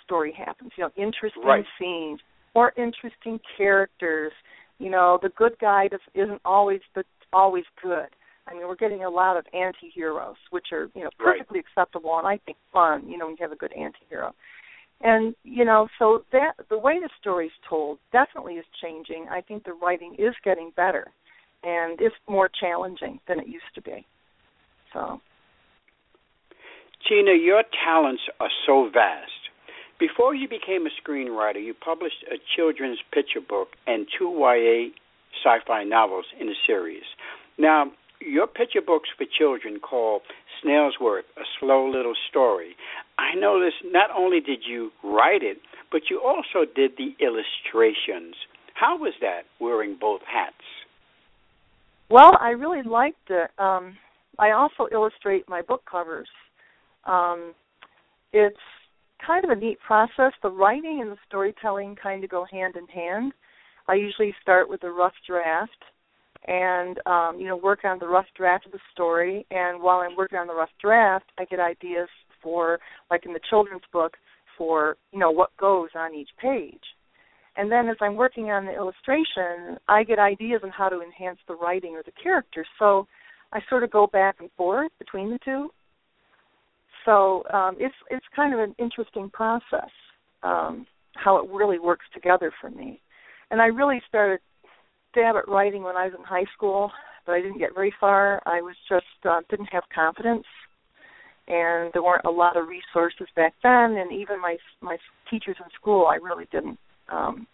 story 0.05 0.33
happens. 0.33 0.71
You 0.77 0.85
know, 0.85 0.91
interesting 0.97 1.43
Right. 1.43 1.65
scenes 1.79 2.21
or 2.55 2.73
interesting 2.77 3.41
characters. 3.57 4.33
You 4.79 4.91
know, 4.91 5.19
the 5.23 5.31
good 5.31 5.57
guy 5.61 5.89
isn't 6.15 6.41
always 6.45 6.81
the 6.95 7.05
always 7.33 7.65
good. 7.83 8.09
I 8.47 8.55
mean, 8.55 8.67
we're 8.67 8.77
getting 8.77 9.05
a 9.05 9.11
lot 9.11 9.37
of 9.37 9.47
anti-heroes, 9.55 10.37
which 10.51 10.67
are 10.73 10.89
you 10.95 11.05
know 11.05 11.11
Right. 11.19 11.39
perfectly 11.39 11.61
acceptable 11.61 12.19
and 12.19 12.27
I 12.27 12.39
think 12.45 12.59
fun. 12.73 13.09
You 13.09 13.19
know, 13.19 13.27
when 13.27 13.37
you 13.39 13.43
have 13.43 13.53
a 13.53 13.57
good 13.57 13.73
anti-hero. 13.73 14.35
And 15.01 15.35
you 15.45 15.65
know, 15.65 15.89
so 15.99 16.25
that 16.33 16.53
the 16.69 16.79
way 16.79 16.99
the 17.01 17.11
story's 17.21 17.51
told 17.69 17.99
definitely 18.13 18.55
is 18.55 18.65
changing. 18.83 19.27
I 19.31 19.41
think 19.41 19.65
the 19.65 19.73
writing 19.73 20.15
is 20.19 20.35
getting 20.45 20.71
better, 20.77 21.09
and 21.65 22.01
it's 22.01 22.15
more 22.29 22.49
challenging 22.61 23.19
than 23.27 23.41
it 23.41 23.47
used 23.49 23.75
to 23.75 23.83
be. 23.83 24.07
So 24.93 25.21
Tina, 27.09 27.33
your 27.33 27.65
talents 27.85 28.23
are 28.39 28.51
so 28.67 28.89
vast. 28.93 29.32
Before 29.99 30.35
you 30.35 30.49
became 30.49 30.87
a 30.87 30.91
screenwriter, 31.01 31.65
you 31.65 31.75
published 31.75 32.25
a 32.31 32.37
children's 32.57 32.99
picture 33.13 33.41
book 33.41 33.69
and 33.87 34.07
two 34.19 34.31
YA 34.31 34.91
sci-fi 35.45 35.85
novels 35.85 36.27
in 36.41 36.49
a 36.49 36.55
series. 36.67 37.05
Now, 37.59 37.93
your 38.21 38.47
picture 38.47 38.81
books 38.81 39.09
for 39.17 39.27
children 39.39 39.79
called 39.81 40.23
Snailsworth, 40.63 41.27
A 41.37 41.43
Slow 41.59 41.91
Little 41.91 42.15
Story. 42.31 42.77
I 43.19 43.35
noticed 43.35 43.77
not 43.85 44.11
only 44.17 44.41
did 44.41 44.61
you 44.67 44.91
write 45.03 45.43
it, 45.43 45.59
but 45.91 46.03
you 46.11 46.21
also 46.21 46.71
did 46.75 46.93
the 46.97 47.15
illustrations. 47.21 48.35
How 48.75 48.97
was 48.97 49.13
that, 49.21 49.43
wearing 49.61 49.97
both 50.01 50.21
hats? 50.23 50.55
Well, 52.11 52.37
I 52.41 52.51
really 52.51 52.83
liked 52.83 53.31
it. 53.31 53.51
Um, 53.59 53.97
I 54.39 54.51
also 54.53 54.89
illustrate 54.93 55.49
my 55.49 55.63
book 55.63 55.83
covers. 55.91 56.29
Um, 57.05 57.55
it's 58.33 58.57
kind 59.27 59.45
of 59.45 59.51
a 59.51 59.57
neat 59.57 59.79
process. 59.81 60.33
The 60.43 60.51
writing 60.51 61.01
and 61.03 61.11
the 61.11 61.19
storytelling 61.27 61.97
kind 62.03 62.25
of 62.25 62.31
go 62.31 62.47
hand 62.51 62.75
in 62.77 62.87
hand. 62.87 63.33
I 63.89 63.95
usually 63.95 64.35
start 64.41 64.69
with 64.69 64.83
a 64.85 64.91
rough 64.91 65.15
draft 65.27 65.71
and 66.47 66.99
um, 67.07 67.37
you 67.39 67.47
know 67.47 67.57
work 67.57 67.81
on 67.85 67.99
the 67.99 68.07
rough 68.07 68.27
draft 68.37 68.67
of 68.67 68.73
the 68.73 68.79
story. 68.93 69.47
And 69.51 69.83
while 69.83 69.99
I'm 69.99 70.17
working 70.17 70.39
on 70.39 70.47
the 70.47 70.55
rough 70.55 70.71
draft, 70.81 71.27
I 71.39 71.45
get 71.45 71.61
ideas 71.61 72.09
for, 72.43 72.81
like 73.11 73.25
in 73.25 73.33
the 73.33 73.41
children's 73.49 73.83
book, 73.93 74.17
for 74.59 74.97
you 75.13 75.19
know 75.19 75.31
what 75.31 75.57
goes 75.57 75.91
on 75.95 76.15
each 76.15 76.31
page. 76.41 76.81
And 77.57 77.71
then 77.71 77.89
as 77.89 77.97
I'm 78.01 78.17
working 78.17 78.51
on 78.51 78.65
the 78.65 78.75
illustration, 78.75 79.79
I 79.87 80.05
get 80.05 80.19
ideas 80.19 80.61
on 80.65 80.71
how 80.71 80.89
to 80.89 81.03
enhance 81.03 81.39
the 81.47 81.55
writing 81.55 81.93
or 81.93 82.03
the 82.03 82.13
characters. 82.23 82.67
So 82.79 83.07
I 83.53 83.61
sort 83.69 83.85
of 83.85 83.91
go 83.91 84.07
back 84.07 84.37
and 84.41 84.51
forth 84.57 84.91
between 84.99 85.31
the 85.31 85.39
two. 85.45 85.71
So 87.05 87.45
um, 87.53 87.77
it's 87.79 87.95
it's 88.11 88.27
kind 88.35 88.55
of 88.55 88.61
an 88.61 88.75
interesting 88.79 89.31
process 89.31 89.91
um, 90.43 90.87
how 91.15 91.37
it 91.37 91.51
really 91.51 91.79
works 91.79 92.07
together 92.15 92.53
for 92.61 92.71
me. 92.71 93.01
And 93.51 93.61
I 93.61 93.67
really 93.67 94.01
started 94.09 94.41
dab 95.15 95.37
at 95.37 95.49
writing 95.49 95.83
when 95.83 95.97
I 95.97 96.07
was 96.07 96.15
in 96.19 96.25
high 96.25 96.47
school, 96.55 96.91
but 97.27 97.33
I 97.33 97.41
didn't 97.41 97.59
get 97.59 97.75
very 97.75 97.93
far. 98.01 98.41
I 98.47 98.61
was 98.61 98.75
just 98.89 99.05
uh, 99.29 99.41
didn't 99.51 99.67
have 99.67 99.83
confidence, 99.95 100.47
and 101.49 101.91
there 101.93 102.03
weren't 102.03 102.25
a 102.25 102.31
lot 102.31 102.57
of 102.57 102.69
resources 102.69 103.29
back 103.37 103.55
then. 103.63 103.97
And 103.99 104.13
even 104.13 104.41
my 104.41 104.57
my 104.81 104.97
teachers 105.31 105.57
in 105.59 105.71
school, 105.81 106.07
I 106.07 106.17
really 106.17 106.47
didn't 106.51 106.79
um, 107.11 107.47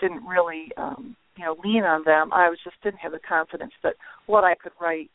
didn't 0.00 0.24
really 0.26 0.72
um, 0.76 1.16
you 1.36 1.44
know 1.44 1.56
lean 1.64 1.84
on 1.84 2.02
them. 2.04 2.32
I 2.32 2.48
was 2.48 2.58
just 2.64 2.76
didn't 2.82 3.00
have 3.00 3.12
the 3.12 3.20
confidence 3.26 3.72
that 3.82 3.94
what 4.26 4.44
I 4.44 4.54
could 4.54 4.72
write 4.80 5.10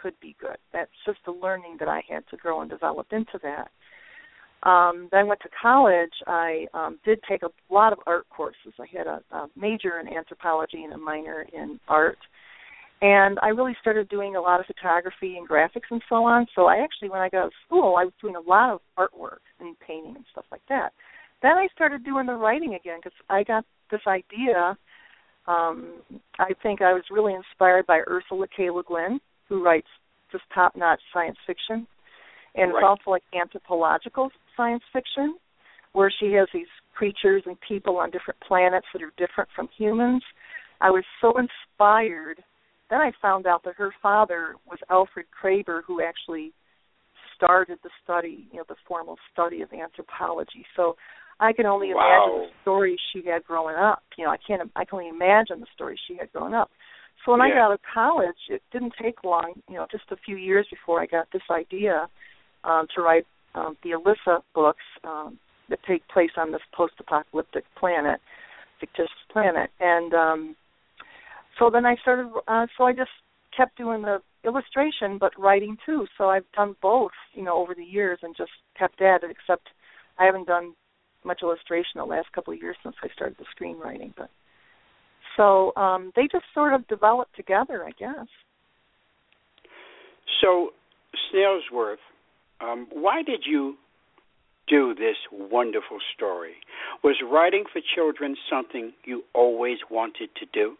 could 0.00 0.14
be 0.20 0.36
good. 0.40 0.56
That's 0.72 0.90
just 1.04 1.18
the 1.24 1.32
learning 1.32 1.76
that 1.80 1.88
I 1.88 2.02
had 2.08 2.26
to 2.30 2.36
grow 2.36 2.60
and 2.60 2.70
develop 2.70 3.08
into 3.12 3.38
that. 3.42 3.70
Um, 4.62 5.08
then 5.10 5.20
I 5.20 5.24
went 5.24 5.40
to 5.40 5.48
college. 5.60 6.12
I 6.26 6.66
um, 6.74 6.98
did 7.04 7.20
take 7.28 7.42
a 7.42 7.50
lot 7.72 7.92
of 7.92 7.98
art 8.06 8.26
courses. 8.28 8.74
I 8.78 8.86
had 8.96 9.06
a, 9.06 9.20
a 9.32 9.48
major 9.56 10.00
in 10.00 10.14
anthropology 10.14 10.84
and 10.84 10.92
a 10.92 10.98
minor 10.98 11.46
in 11.52 11.80
art. 11.88 12.18
And 13.02 13.38
I 13.40 13.48
really 13.48 13.74
started 13.80 14.10
doing 14.10 14.36
a 14.36 14.40
lot 14.40 14.60
of 14.60 14.66
photography 14.66 15.38
and 15.38 15.48
graphics 15.48 15.90
and 15.90 16.02
so 16.08 16.16
on. 16.16 16.46
So 16.54 16.66
I 16.66 16.84
actually, 16.84 17.08
when 17.08 17.20
I 17.20 17.30
got 17.30 17.44
to 17.44 17.50
school, 17.66 17.96
I 17.96 18.04
was 18.04 18.12
doing 18.20 18.36
a 18.36 18.40
lot 18.40 18.70
of 18.70 18.80
artwork 18.98 19.40
and 19.58 19.74
painting 19.80 20.16
and 20.16 20.24
stuff 20.30 20.44
like 20.50 20.60
that. 20.68 20.92
Then 21.40 21.52
I 21.52 21.68
started 21.74 22.04
doing 22.04 22.26
the 22.26 22.34
writing 22.34 22.74
again 22.74 22.98
because 23.02 23.16
I 23.30 23.42
got 23.44 23.64
this 23.90 24.02
idea. 24.06 24.76
Um, 25.46 26.02
I 26.38 26.52
think 26.62 26.82
I 26.82 26.92
was 26.92 27.04
really 27.10 27.32
inspired 27.32 27.86
by 27.86 28.00
Ursula 28.06 28.46
K. 28.54 28.70
Le 28.70 28.82
Guin, 28.82 29.18
who 29.50 29.62
writes 29.62 29.88
just 30.32 30.44
top-notch 30.54 31.00
science 31.12 31.36
fiction, 31.46 31.86
and 32.54 32.72
Right. 32.72 32.78
it's 32.78 32.84
also 32.84 33.10
like 33.10 33.24
anthropological 33.34 34.30
science 34.56 34.84
fiction, 34.92 35.36
where 35.92 36.10
she 36.10 36.32
has 36.32 36.48
these 36.54 36.68
creatures 36.94 37.42
and 37.46 37.60
people 37.60 37.98
on 37.98 38.10
different 38.10 38.40
planets 38.40 38.86
that 38.92 39.02
are 39.02 39.12
different 39.18 39.50
from 39.54 39.68
humans. 39.76 40.22
I 40.80 40.90
was 40.90 41.04
so 41.20 41.34
inspired. 41.36 42.42
Then 42.88 43.00
I 43.00 43.10
found 43.20 43.46
out 43.46 43.62
that 43.64 43.74
her 43.76 43.92
father 44.00 44.54
was 44.66 44.78
Alfred 44.88 45.26
Kroeber, 45.30 45.82
who 45.84 46.00
actually 46.00 46.52
started 47.34 47.78
the 47.82 47.90
study, 48.04 48.48
you 48.52 48.58
know, 48.58 48.64
the 48.68 48.76
formal 48.86 49.16
study 49.32 49.62
of 49.62 49.72
anthropology. 49.72 50.64
So 50.76 50.96
I 51.40 51.52
can 51.52 51.66
only 51.66 51.92
Wow. 51.92 52.02
imagine 52.02 52.38
the 52.38 52.60
stories 52.62 53.00
she 53.12 53.22
had 53.26 53.44
growing 53.44 53.76
up. 53.76 54.02
You 54.16 54.24
know, 54.24 54.30
I 54.30 54.36
can't. 54.36 54.70
I 54.76 54.84
can 54.84 54.98
only 54.98 55.08
imagine 55.08 55.60
the 55.60 55.66
stories 55.74 55.98
she 56.06 56.16
had 56.16 56.30
growing 56.32 56.54
up. 56.54 56.70
So 57.24 57.32
when 57.32 57.40
I 57.40 57.50
got 57.50 57.58
out 57.58 57.72
of 57.72 57.80
college, 57.92 58.36
it 58.48 58.62
didn't 58.72 58.94
take 59.00 59.24
long. 59.24 59.54
You 59.68 59.76
know, 59.76 59.86
just 59.90 60.04
a 60.10 60.16
few 60.16 60.36
years 60.36 60.66
before 60.70 61.00
I 61.00 61.06
got 61.06 61.28
this 61.32 61.42
idea 61.50 62.08
um, 62.64 62.86
to 62.94 63.02
write 63.02 63.26
um, 63.54 63.76
the 63.82 63.90
Alysa 63.90 64.40
books 64.54 64.84
um, 65.04 65.38
that 65.68 65.78
take 65.86 66.06
place 66.08 66.30
on 66.36 66.52
this 66.52 66.62
post-apocalyptic 66.74 67.64
planet, 67.78 68.20
fictitious 68.80 69.10
planet, 69.32 69.70
and 69.80 70.14
um, 70.14 70.56
so 71.58 71.70
then 71.70 71.84
I 71.84 71.96
started. 71.96 72.30
Uh, 72.48 72.66
so 72.76 72.84
I 72.84 72.92
just 72.92 73.10
kept 73.56 73.76
doing 73.76 74.02
the 74.02 74.18
illustration, 74.44 75.18
but 75.18 75.38
writing 75.38 75.76
too. 75.84 76.06
So 76.16 76.30
I've 76.30 76.50
done 76.56 76.74
both, 76.80 77.12
you 77.34 77.42
know, 77.42 77.56
over 77.56 77.74
the 77.74 77.84
years, 77.84 78.18
and 78.22 78.34
just 78.36 78.52
kept 78.78 79.02
at 79.02 79.22
it. 79.22 79.30
Except 79.30 79.68
I 80.18 80.24
haven't 80.24 80.46
done 80.46 80.74
much 81.24 81.40
illustration 81.42 81.96
the 81.96 82.04
last 82.04 82.32
couple 82.32 82.54
of 82.54 82.60
years 82.60 82.76
since 82.82 82.96
I 83.02 83.08
started 83.14 83.36
the 83.38 83.44
screenwriting. 83.54 84.14
But 84.16 84.30
so 85.40 85.72
um, 85.80 86.12
they 86.16 86.28
just 86.30 86.44
sort 86.52 86.74
of 86.74 86.86
developed 86.86 87.34
together, 87.34 87.82
I 87.84 87.92
guess. 87.98 88.26
So, 90.42 90.70
Snailsworth, 91.32 91.96
um, 92.60 92.86
why 92.92 93.22
did 93.22 93.44
you 93.46 93.76
do 94.68 94.94
this 94.94 95.16
wonderful 95.32 95.98
story? 96.14 96.56
Was 97.02 97.16
writing 97.30 97.64
for 97.72 97.80
children 97.94 98.36
something 98.50 98.92
you 99.04 99.22
always 99.34 99.78
wanted 99.90 100.28
to 100.36 100.46
do? 100.52 100.76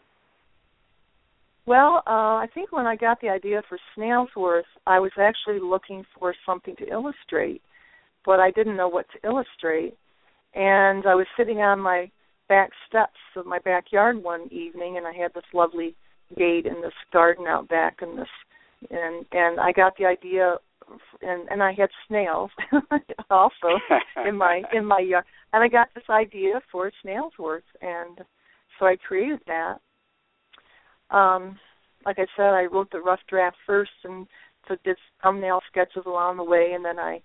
Well, 1.65 2.03
uh, 2.07 2.37
I 2.37 2.47
think 2.53 2.71
when 2.71 2.85
I 2.85 2.95
got 2.95 3.19
the 3.19 3.29
idea 3.29 3.63
for 3.67 3.79
Snailsworth, 3.97 4.69
I 4.85 4.99
was 4.99 5.11
actually 5.19 5.59
looking 5.59 6.05
for 6.19 6.35
something 6.45 6.75
to 6.77 6.87
illustrate, 6.87 7.63
but 8.25 8.39
I 8.39 8.51
didn't 8.51 8.77
know 8.77 8.89
what 8.89 9.07
to 9.13 9.27
illustrate. 9.27 9.95
And 10.53 11.05
I 11.07 11.15
was 11.15 11.27
sitting 11.35 11.59
on 11.59 11.79
my 11.79 12.11
back 12.51 12.71
steps 12.85 13.17
of 13.37 13.45
my 13.45 13.59
backyard 13.59 14.21
one 14.21 14.49
evening, 14.51 14.97
and 14.97 15.07
I 15.07 15.13
had 15.13 15.33
this 15.33 15.45
lovely 15.53 15.95
gate 16.37 16.65
in 16.65 16.81
this 16.81 16.93
garden 17.13 17.47
out 17.47 17.69
back, 17.69 17.99
and 18.01 18.19
this, 18.19 18.27
and 18.89 19.25
and 19.31 19.57
I 19.57 19.71
got 19.71 19.95
the 19.97 20.05
idea, 20.05 20.57
and 21.21 21.47
and 21.49 21.63
I 21.63 21.71
had 21.71 21.89
snails 22.09 22.51
also 23.29 23.79
in 24.27 24.35
my 24.35 24.63
in 24.73 24.85
my 24.85 24.99
yard, 24.99 25.23
and 25.53 25.63
I 25.63 25.69
got 25.69 25.87
this 25.95 26.03
idea 26.09 26.59
for 26.69 26.91
Snailsworth, 27.05 27.61
and 27.81 28.17
so 28.77 28.85
I 28.85 28.97
created 28.97 29.39
that. 29.47 29.77
Um, 31.09 31.57
like 32.05 32.19
I 32.19 32.25
said, 32.35 32.47
I 32.47 32.65
wrote 32.65 32.91
the 32.91 32.99
rough 32.99 33.21
draft 33.29 33.55
first 33.65 33.91
and 34.03 34.27
so 34.67 34.75
did 34.83 34.97
thumbnail 35.23 35.61
sketches 35.71 36.03
along 36.05 36.35
the 36.35 36.43
way, 36.43 36.73
and 36.75 36.83
then 36.83 36.99
I 36.99 37.21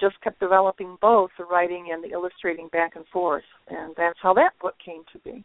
just 0.00 0.20
kept 0.20 0.40
developing 0.40 0.96
both 1.00 1.30
the 1.38 1.44
writing 1.44 1.88
and 1.92 2.02
the 2.02 2.10
illustrating 2.10 2.68
back 2.68 2.96
and 2.96 3.06
forth, 3.12 3.44
and 3.68 3.94
that's 3.96 4.18
how 4.22 4.34
that 4.34 4.52
book 4.60 4.74
came 4.84 5.02
to 5.12 5.18
be. 5.20 5.44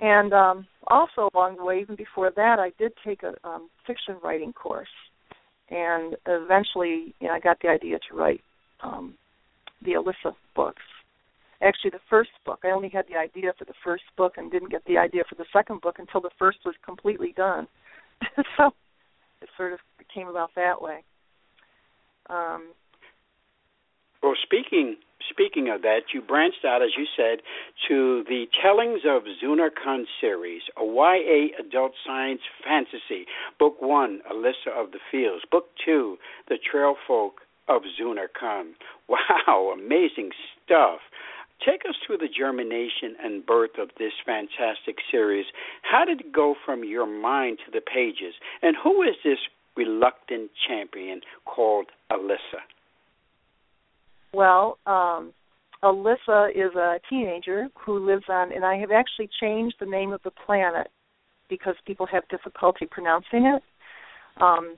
And 0.00 0.32
um, 0.32 0.66
also 0.86 1.28
along 1.34 1.56
the 1.56 1.64
way, 1.64 1.80
even 1.80 1.94
before 1.94 2.30
that, 2.34 2.58
I 2.58 2.72
did 2.78 2.92
take 3.04 3.22
a 3.22 3.34
um, 3.46 3.68
fiction 3.86 4.16
writing 4.22 4.52
course, 4.52 4.88
and 5.68 6.16
eventually, 6.26 7.14
you 7.20 7.28
know, 7.28 7.34
I 7.34 7.40
got 7.40 7.58
the 7.62 7.68
idea 7.68 7.98
to 8.08 8.16
write 8.16 8.40
um, 8.82 9.14
the 9.84 9.92
Alysa 9.92 10.34
books. 10.54 10.82
Actually, 11.62 11.90
the 11.90 12.00
first 12.08 12.30
book, 12.46 12.60
I 12.64 12.70
only 12.70 12.88
had 12.88 13.04
the 13.10 13.18
idea 13.18 13.52
for 13.58 13.66
the 13.66 13.74
first 13.84 14.04
book 14.16 14.34
and 14.38 14.50
didn't 14.50 14.70
get 14.70 14.84
the 14.86 14.96
idea 14.96 15.22
for 15.28 15.34
the 15.34 15.44
second 15.52 15.82
book 15.82 15.98
until 15.98 16.22
the 16.22 16.30
first 16.38 16.58
was 16.64 16.74
completely 16.84 17.34
done. 17.36 17.66
so 18.56 18.70
it 19.42 19.48
sort 19.56 19.74
of 19.74 19.78
came 20.12 20.28
about 20.28 20.50
that 20.56 20.80
way. 20.80 21.04
Um, 22.30 22.72
well, 24.22 24.34
speaking 24.42 24.96
speaking 25.30 25.68
of 25.68 25.82
that, 25.82 26.12
you 26.12 26.20
branched 26.20 26.64
out, 26.66 26.82
as 26.82 26.90
you 26.96 27.06
said, 27.16 27.38
to 27.88 28.24
the 28.28 28.46
Tellings 28.60 29.02
of 29.06 29.22
Xunar-kun 29.42 30.06
series, 30.20 30.62
a 30.76 30.84
YA 30.84 31.56
adult 31.58 31.92
science 32.04 32.40
fantasy. 32.64 33.26
Book 33.58 33.76
one, 33.80 34.20
Alysa 34.30 34.72
of 34.76 34.90
the 34.92 34.98
Fields. 35.10 35.44
Book 35.50 35.66
two, 35.84 36.16
The 36.48 36.58
Trail 36.58 36.96
Folk 37.06 37.42
of 37.68 37.82
Zunar 38.00 38.26
Khan. 38.38 38.74
Wow, 39.08 39.74
amazing 39.74 40.30
stuff. 40.64 41.00
Take 41.66 41.82
us 41.88 41.96
through 42.06 42.18
the 42.18 42.28
germination 42.28 43.16
and 43.22 43.44
birth 43.44 43.78
of 43.78 43.90
this 43.98 44.12
fantastic 44.24 44.96
series. 45.10 45.46
How 45.82 46.04
did 46.04 46.20
it 46.20 46.32
go 46.32 46.54
from 46.64 46.84
your 46.84 47.06
mind 47.06 47.58
to 47.66 47.72
the 47.72 47.82
pages? 47.82 48.34
And 48.62 48.76
who 48.82 49.02
is 49.02 49.16
this 49.24 49.38
reluctant 49.76 50.50
champion 50.66 51.20
called 51.44 51.86
Alysa? 52.10 52.62
Well, 54.32 54.78
um, 54.86 55.32
Alysa 55.82 56.50
is 56.50 56.74
a 56.76 57.00
teenager 57.08 57.68
who 57.84 58.04
lives 58.04 58.24
on, 58.28 58.52
and 58.52 58.64
I 58.64 58.76
have 58.76 58.90
actually 58.90 59.28
changed 59.40 59.76
the 59.80 59.86
name 59.86 60.12
of 60.12 60.20
the 60.22 60.30
planet 60.30 60.88
because 61.48 61.74
people 61.86 62.06
have 62.06 62.26
difficulty 62.28 62.86
pronouncing 62.86 63.46
it. 63.46 63.62
Um, 64.40 64.76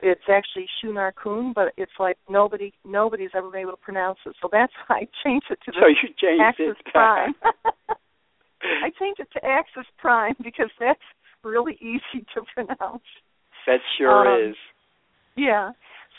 it's 0.00 0.22
actually 0.28 0.66
Xunar-kun, 0.82 1.52
but 1.54 1.72
it's 1.76 1.92
like 1.98 2.16
nobody 2.28 2.72
nobody's 2.84 3.30
ever 3.34 3.50
been 3.50 3.62
able 3.62 3.72
to 3.72 3.76
pronounce 3.78 4.18
it. 4.26 4.34
So 4.40 4.48
that's 4.50 4.72
why 4.86 5.00
I 5.00 5.08
changed 5.24 5.46
it 5.50 5.58
to 5.64 5.72
the 5.72 5.78
so 5.80 5.86
you 5.86 6.08
changed 6.18 6.42
Axis 6.42 6.76
it. 6.78 6.92
Prime. 6.92 7.34
I 8.62 8.90
changed 8.98 9.20
it 9.20 9.28
to 9.34 9.44
Axis 9.44 9.86
Prime 9.98 10.34
because 10.42 10.70
that's 10.80 11.00
really 11.42 11.78
easy 11.80 12.24
to 12.34 12.42
pronounce. 12.54 13.04
That 13.66 13.80
sure 13.98 14.26
um, 14.28 14.50
is. 14.50 14.56
Yeah. 15.36 15.72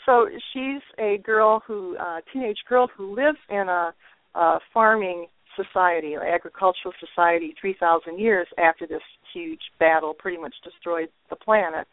So 0.06 0.28
she's 0.52 0.82
a 0.98 1.18
girl 1.24 1.62
who, 1.66 1.96
uh, 1.98 2.20
teenage 2.32 2.58
girl 2.68 2.88
who 2.96 3.14
lives 3.14 3.38
in 3.50 3.68
a, 3.68 3.92
a 4.36 4.58
farming 4.72 5.26
society, 5.56 6.14
agricultural 6.14 6.94
society, 7.00 7.54
3,000 7.60 8.18
years 8.18 8.46
after 8.58 8.86
this 8.86 9.02
huge 9.34 9.60
battle 9.78 10.14
pretty 10.14 10.38
much 10.38 10.54
destroyed 10.62 11.08
the 11.28 11.36
planet. 11.36 11.86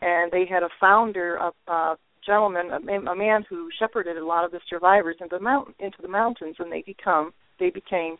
And 0.00 0.30
they 0.30 0.44
had 0.48 0.62
a 0.62 0.68
founder, 0.80 1.36
a, 1.36 1.52
a 1.70 1.96
gentleman, 2.24 2.70
a, 2.70 3.10
a 3.10 3.16
man 3.16 3.44
who 3.48 3.68
shepherded 3.78 4.16
a 4.16 4.24
lot 4.24 4.44
of 4.44 4.52
the 4.52 4.60
survivors 4.70 5.16
into 5.20 5.36
the 5.36 5.42
mountain, 5.42 5.74
into 5.80 5.98
the 6.00 6.08
mountains, 6.08 6.56
and 6.60 6.70
they 6.70 6.84
become, 6.86 7.32
they 7.58 7.70
became 7.70 8.16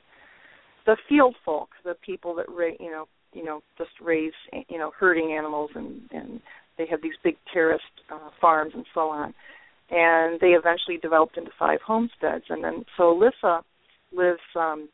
the 0.87 0.97
field 1.09 1.37
folk, 1.45 1.69
the 1.85 1.95
people 2.05 2.35
that 2.35 2.47
ra- 2.49 2.77
you 2.81 2.91
know, 2.91 3.07
you 3.33 3.45
know, 3.45 3.63
just 3.77 3.91
raise, 4.03 4.33
you 4.69 4.79
know, 4.79 4.91
herding 4.99 5.33
animals 5.37 5.71
and 5.75 6.01
and 6.11 6.41
they 6.79 6.87
have 6.91 7.03
these 7.03 7.15
big 7.23 7.37
terraced 7.53 7.85
uh, 8.11 8.31
farms 8.41 8.73
and 8.75 8.87
so 8.95 9.09
on. 9.09 9.35
And 9.91 10.39
they 10.41 10.49
eventually 10.49 10.99
developed 11.01 11.37
into 11.37 11.51
five 11.59 11.81
homesteads. 11.85 12.45
And 12.49 12.63
then, 12.63 12.85
so 12.97 13.15
Alysa 13.15 13.63
lives 14.13 14.41
um, 14.55 14.89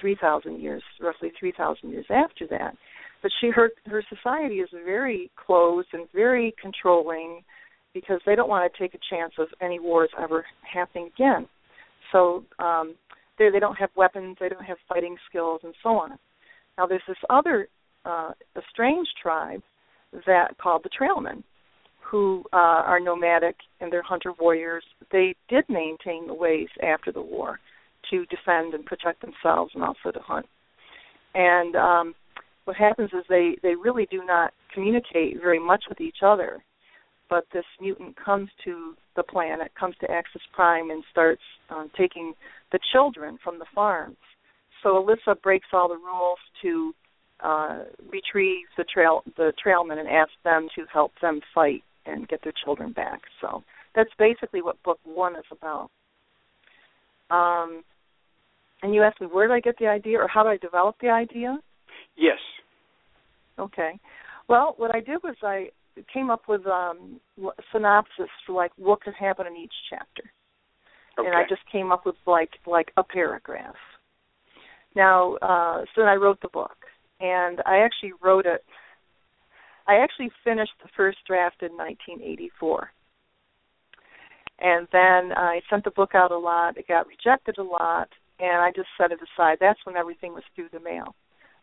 3,000 0.00 0.60
years, 0.60 0.82
roughly 1.00 1.30
3,000 1.38 1.90
years 1.90 2.06
after 2.10 2.46
that. 2.48 2.74
But 3.22 3.30
she, 3.40 3.50
her, 3.50 3.70
her 3.86 4.02
society 4.08 4.56
is 4.56 4.68
very 4.84 5.30
closed 5.36 5.88
and 5.92 6.08
very 6.12 6.54
controlling 6.60 7.42
because 7.94 8.20
they 8.26 8.34
don't 8.34 8.48
want 8.48 8.70
to 8.70 8.78
take 8.78 8.94
a 8.94 8.98
chance 9.10 9.34
of 9.38 9.48
any 9.60 9.78
wars 9.78 10.10
ever 10.20 10.44
happening 10.62 11.10
again. 11.14 11.46
So 12.10 12.44
um, 12.58 12.94
they 13.38 13.50
they 13.50 13.58
don't 13.58 13.76
have 13.76 13.90
weapons, 13.96 14.36
they 14.40 14.48
don't 14.48 14.64
have 14.64 14.76
fighting 14.88 15.16
skills, 15.28 15.60
and 15.62 15.74
so 15.82 15.90
on. 15.90 16.18
Now 16.78 16.86
there's 16.86 17.02
this 17.06 17.16
other 17.30 17.68
uh, 18.04 18.30
a 18.56 18.60
strange 18.70 19.08
tribe 19.20 19.62
that 20.26 20.58
called 20.58 20.82
the 20.84 20.90
trailmen, 20.90 21.42
who 22.00 22.44
uh, 22.52 22.56
are 22.84 23.00
nomadic 23.00 23.56
and 23.80 23.92
they're 23.92 24.02
hunter 24.02 24.32
warriors. 24.38 24.84
They 25.10 25.34
did 25.48 25.64
maintain 25.68 26.26
the 26.26 26.34
ways 26.34 26.68
after 26.82 27.12
the 27.12 27.22
war 27.22 27.58
to 28.10 28.26
defend 28.26 28.74
and 28.74 28.84
protect 28.84 29.22
themselves 29.22 29.72
and 29.74 29.82
also 29.82 30.10
to 30.12 30.20
hunt. 30.20 30.46
And 31.34 31.76
um, 31.76 32.14
what 32.64 32.76
happens 32.76 33.10
is 33.14 33.24
they 33.28 33.56
they 33.62 33.74
really 33.74 34.06
do 34.10 34.24
not 34.24 34.52
communicate 34.74 35.40
very 35.40 35.58
much 35.58 35.84
with 35.88 36.00
each 36.00 36.18
other. 36.22 36.62
But 37.30 37.44
this 37.52 37.64
mutant 37.80 38.14
comes 38.22 38.50
to 38.64 38.94
the 39.16 39.22
planet, 39.22 39.72
comes 39.78 39.94
to 40.00 40.10
Axis 40.10 40.42
Prime, 40.52 40.90
and 40.90 41.02
starts 41.10 41.40
um, 41.70 41.90
taking 41.96 42.34
the 42.72 42.78
children 42.92 43.38
from 43.42 43.58
the 43.58 43.64
farms. 43.74 44.18
So 44.82 45.02
Alysa 45.02 45.40
breaks 45.40 45.68
all 45.72 45.88
the 45.88 45.96
rules 45.96 46.38
to 46.60 46.92
uh, 47.42 47.80
retrieve 48.10 48.66
the 48.76 48.84
trail 48.84 49.22
the 49.36 49.52
trailmen 49.64 49.98
and 49.98 50.08
ask 50.08 50.30
them 50.44 50.68
to 50.76 50.84
help 50.92 51.12
them 51.20 51.40
fight 51.54 51.82
and 52.06 52.28
get 52.28 52.40
their 52.42 52.52
children 52.64 52.92
back. 52.92 53.20
So 53.40 53.62
that's 53.94 54.10
basically 54.18 54.62
what 54.62 54.82
book 54.82 54.98
one 55.04 55.36
is 55.36 55.44
about. 55.50 55.90
Um, 57.30 57.82
and 58.82 58.94
you 58.94 59.02
asked 59.02 59.20
me 59.20 59.26
where 59.26 59.48
did 59.48 59.54
I 59.54 59.60
get 59.60 59.76
the 59.78 59.86
idea 59.86 60.18
or 60.18 60.28
how 60.28 60.42
did 60.42 60.50
I 60.50 60.56
develop 60.58 60.96
the 61.00 61.08
idea? 61.08 61.58
Yes. 62.16 62.38
Okay. 63.58 63.98
Well, 64.48 64.74
what 64.76 64.94
I 64.94 65.00
did 65.00 65.18
was 65.22 65.36
I 65.42 65.68
came 66.12 66.30
up 66.30 66.42
with 66.48 66.66
um 66.66 67.20
synopsis 67.72 68.30
for 68.46 68.52
like 68.52 68.72
what 68.76 69.00
could 69.00 69.14
happen 69.14 69.46
in 69.46 69.56
each 69.56 69.74
chapter. 69.90 70.22
Okay. 71.18 71.28
And 71.28 71.36
I 71.36 71.42
just 71.48 71.62
came 71.70 71.90
up 71.90 72.06
with 72.06 72.16
like 72.26 72.50
like 72.66 72.92
a 72.96 73.02
paragraph. 73.02 73.74
Now, 74.94 75.34
uh 75.42 75.80
so 75.94 76.02
then 76.02 76.08
I 76.08 76.14
wrote 76.14 76.40
the 76.40 76.48
book 76.48 76.76
and 77.22 77.62
I 77.64 77.78
actually 77.78 78.12
wrote 78.20 78.46
it. 78.46 78.64
I 79.86 79.96
actually 79.96 80.30
finished 80.44 80.72
the 80.82 80.90
first 80.96 81.18
draft 81.26 81.62
in 81.62 81.76
1984. 81.76 82.90
And 84.58 84.86
then 84.92 85.36
I 85.36 85.60
sent 85.70 85.84
the 85.84 85.90
book 85.90 86.14
out 86.14 86.30
a 86.30 86.38
lot. 86.38 86.76
It 86.76 86.86
got 86.88 87.06
rejected 87.06 87.58
a 87.58 87.62
lot, 87.62 88.08
and 88.38 88.60
I 88.60 88.70
just 88.74 88.88
set 88.98 89.12
it 89.12 89.18
aside. 89.22 89.58
That's 89.60 89.80
when 89.84 89.96
everything 89.96 90.34
was 90.34 90.44
through 90.54 90.68
the 90.72 90.80
mail. 90.80 91.14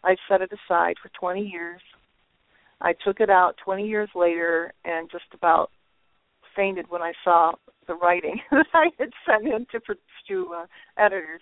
I 0.04 0.16
set 0.28 0.42
it 0.42 0.52
aside 0.52 0.96
for 1.02 1.10
20 1.20 1.42
years. 1.42 1.82
I 2.82 2.94
took 3.06 3.20
it 3.20 3.30
out 3.30 3.56
20 3.64 3.88
years 3.88 4.10
later 4.16 4.74
and 4.86 5.12
just 5.12 5.26
about 5.34 5.72
fainted 6.56 6.86
when 6.90 7.02
I 7.02 7.12
saw 7.24 7.54
the 7.88 7.96
writing 7.96 8.40
that 8.52 8.68
I 8.74 8.88
had 8.98 9.10
sent 9.26 9.46
in 9.46 9.66
to, 9.72 9.96
to 10.30 10.54
uh, 10.54 10.66
editors 10.98 11.42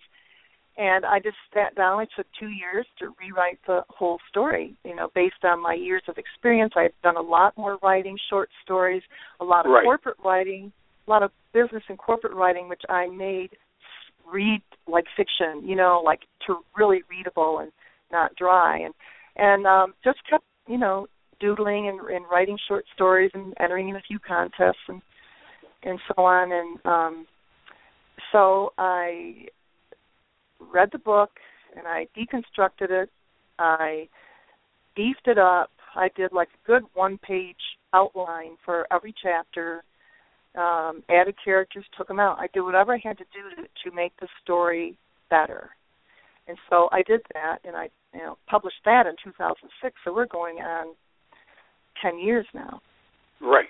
and 0.78 1.06
I 1.06 1.20
just 1.20 1.38
sat 1.54 1.76
down. 1.76 2.02
It 2.02 2.10
took 2.16 2.28
two 2.40 2.50
years 2.50 2.86
to 3.00 3.13
rewrite 3.20 3.60
the 3.66 3.82
whole 3.90 4.20
story. 4.30 4.78
You 4.84 4.96
know, 4.96 5.10
based 5.16 5.44
on 5.44 5.62
my 5.62 5.74
years 5.74 6.04
of 6.08 6.18
experience, 6.18 6.74
I've 6.76 6.92
done 7.04 7.18
a 7.18 7.22
lot 7.22 7.58
more 7.58 7.78
writing, 7.82 8.18
short 8.30 8.50
stories, 8.63 9.02
a 9.40 9.44
lot 9.44 9.66
of 9.66 9.72
right. 9.72 9.84
corporate 9.84 10.18
writing, 10.24 10.72
a 11.08 11.10
lot 11.10 11.24
of 11.24 11.32
business 11.54 11.84
and 11.90 11.98
corporate 11.98 12.34
writing, 12.34 12.70
which 12.70 12.84
I 12.90 13.08
made 13.08 13.50
read 14.32 14.62
like 14.88 15.06
fiction. 15.16 15.68
You 15.68 15.76
know, 15.76 16.02
like 16.06 16.22
to 16.46 16.58
really 16.76 17.02
readable 17.10 17.60
and 17.60 17.72
not 18.12 18.36
dry, 18.36 18.78
and 18.78 18.94
and 19.36 19.66
um, 19.66 19.94
just 20.04 20.20
kept 20.30 20.46
you 20.68 20.78
know 20.78 21.08
doodling 21.40 21.88
and, 21.88 22.00
and 22.10 22.26
writing 22.32 22.58
short 22.68 22.86
stories 22.94 23.32
and 23.34 23.54
entering 23.60 23.90
in 23.90 23.96
a 23.96 24.02
few 24.08 24.20
contests 24.20 24.78
and 24.88 25.02
and 25.84 26.00
so 26.08 26.24
on 26.24 26.52
and 26.52 26.80
um 26.86 27.28
so 28.32 28.74
I 28.78 29.46
read 30.60 30.89
the 30.91 31.00
book 31.00 31.32
and 31.76 31.88
I 31.88 32.08
deconstructed 32.17 32.89
it. 32.89 33.10
I 33.60 34.08
beefed 34.96 35.28
it 35.28 35.38
up. 35.38 35.72
I 35.96 36.10
did 36.15 36.32
like 36.32 36.50
a 36.50 36.67
good 36.67 36.84
one 36.93 37.17
page 37.20 37.56
outline 37.93 38.58
for 38.65 38.88
every 38.91 39.13
chapter. 39.22 39.84
Um, 40.56 41.04
added 41.10 41.36
characters, 41.43 41.86
took 41.96 42.08
them 42.08 42.20
out. 42.20 42.39
I 42.39 42.48
did 42.52 42.62
whatever 42.62 42.93
I 42.93 43.00
had 43.04 43.17
to 43.20 43.26
do 43.26 43.62
to, 43.62 43.89
to 43.89 43.96
make 43.96 44.13
the 44.20 44.28
story 44.43 44.98
better. 45.30 45.70
And 46.48 46.58
so 46.70 46.89
I 46.91 47.04
did 47.04 47.22
that, 47.34 47.60
and 47.63 47.76
I 47.76 47.89
you 48.13 48.22
know 48.22 48.38
published 48.50 48.82
that 48.86 49.06
in 49.06 49.13
2006. 49.24 49.96
So 50.04 50.13
we're 50.13 50.26
going 50.26 50.58
on 50.58 50.96
10 52.02 52.20
years 52.20 52.46
now. 52.54 52.82
Right. 53.41 53.70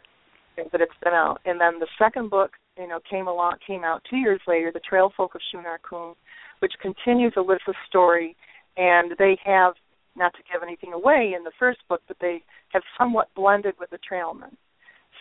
But 0.72 0.82
it's 0.82 0.92
been 1.04 1.14
out. 1.14 1.40
And 1.46 1.60
then 1.60 1.80
the 1.80 1.88
second 2.00 2.30
book, 2.30 2.52
you 2.78 2.88
know, 2.88 3.00
came 3.10 3.28
along, 3.28 3.56
came 3.66 3.84
out 3.84 4.02
two 4.10 4.18
years 4.18 4.42
later, 4.48 4.72
The 4.74 4.80
Trail 4.80 5.12
Folk 5.16 5.36
of 5.36 5.42
Xunar-kun, 5.54 6.16
which 6.60 6.74
continues 6.82 7.34
Alysa's 7.36 7.76
story 7.88 8.36
and 8.78 9.14
they 9.18 9.38
have 9.44 9.74
not 10.16 10.34
to 10.34 10.40
give 10.52 10.64
anything 10.64 10.94
away 10.94 11.34
in 11.36 11.44
the 11.44 11.52
first 11.60 11.80
book, 11.88 12.02
but 12.08 12.18
they 12.20 12.42
have 12.70 12.82
somewhat 12.98 13.30
blended 13.36 13.76
with 13.80 13.90
the 13.90 14.00
trailmen. 14.10 14.56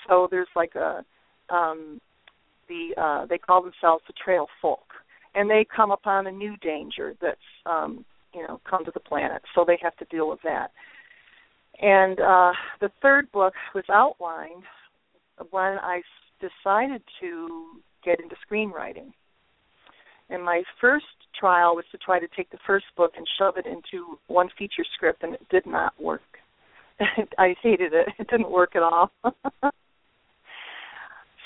So 0.08 0.28
there's 0.30 0.48
like 0.54 0.74
a 0.74 1.04
um, 1.48 2.00
the 2.68 2.90
uh, 3.00 3.26
they 3.26 3.38
call 3.38 3.62
themselves 3.62 4.02
the 4.06 4.14
trail 4.22 4.46
folk, 4.60 4.86
and 5.34 5.48
they 5.48 5.66
come 5.74 5.90
upon 5.90 6.26
a 6.26 6.32
new 6.32 6.56
danger 6.58 7.14
that's 7.20 7.38
um, 7.66 8.04
you 8.34 8.42
know 8.42 8.60
come 8.68 8.84
to 8.84 8.90
the 8.92 9.00
planet, 9.00 9.42
so 9.54 9.64
they 9.66 9.78
have 9.82 9.96
to 9.96 10.04
deal 10.06 10.28
with 10.28 10.40
that. 10.44 10.72
And 11.80 12.18
uh, 12.20 12.52
the 12.80 12.90
third 13.02 13.30
book 13.32 13.52
was 13.74 13.84
outlined 13.92 14.64
when 15.50 15.78
I 15.78 16.00
decided 16.40 17.02
to 17.20 17.66
get 18.04 18.20
into 18.20 18.34
screenwriting. 18.50 19.12
And 20.28 20.44
my 20.44 20.62
first 20.80 21.06
trial 21.38 21.76
was 21.76 21.84
to 21.92 21.98
try 21.98 22.18
to 22.18 22.26
take 22.36 22.50
the 22.50 22.58
first 22.66 22.86
book 22.96 23.12
and 23.16 23.26
shove 23.38 23.56
it 23.56 23.66
into 23.66 24.18
one 24.26 24.48
feature 24.58 24.84
script, 24.94 25.22
and 25.22 25.34
it 25.34 25.48
did 25.50 25.66
not 25.66 25.92
work. 26.00 26.22
I 27.38 27.54
hated 27.62 27.92
it. 27.92 28.08
It 28.18 28.28
didn't 28.28 28.50
work 28.50 28.74
at 28.74 28.82
all. 28.82 29.12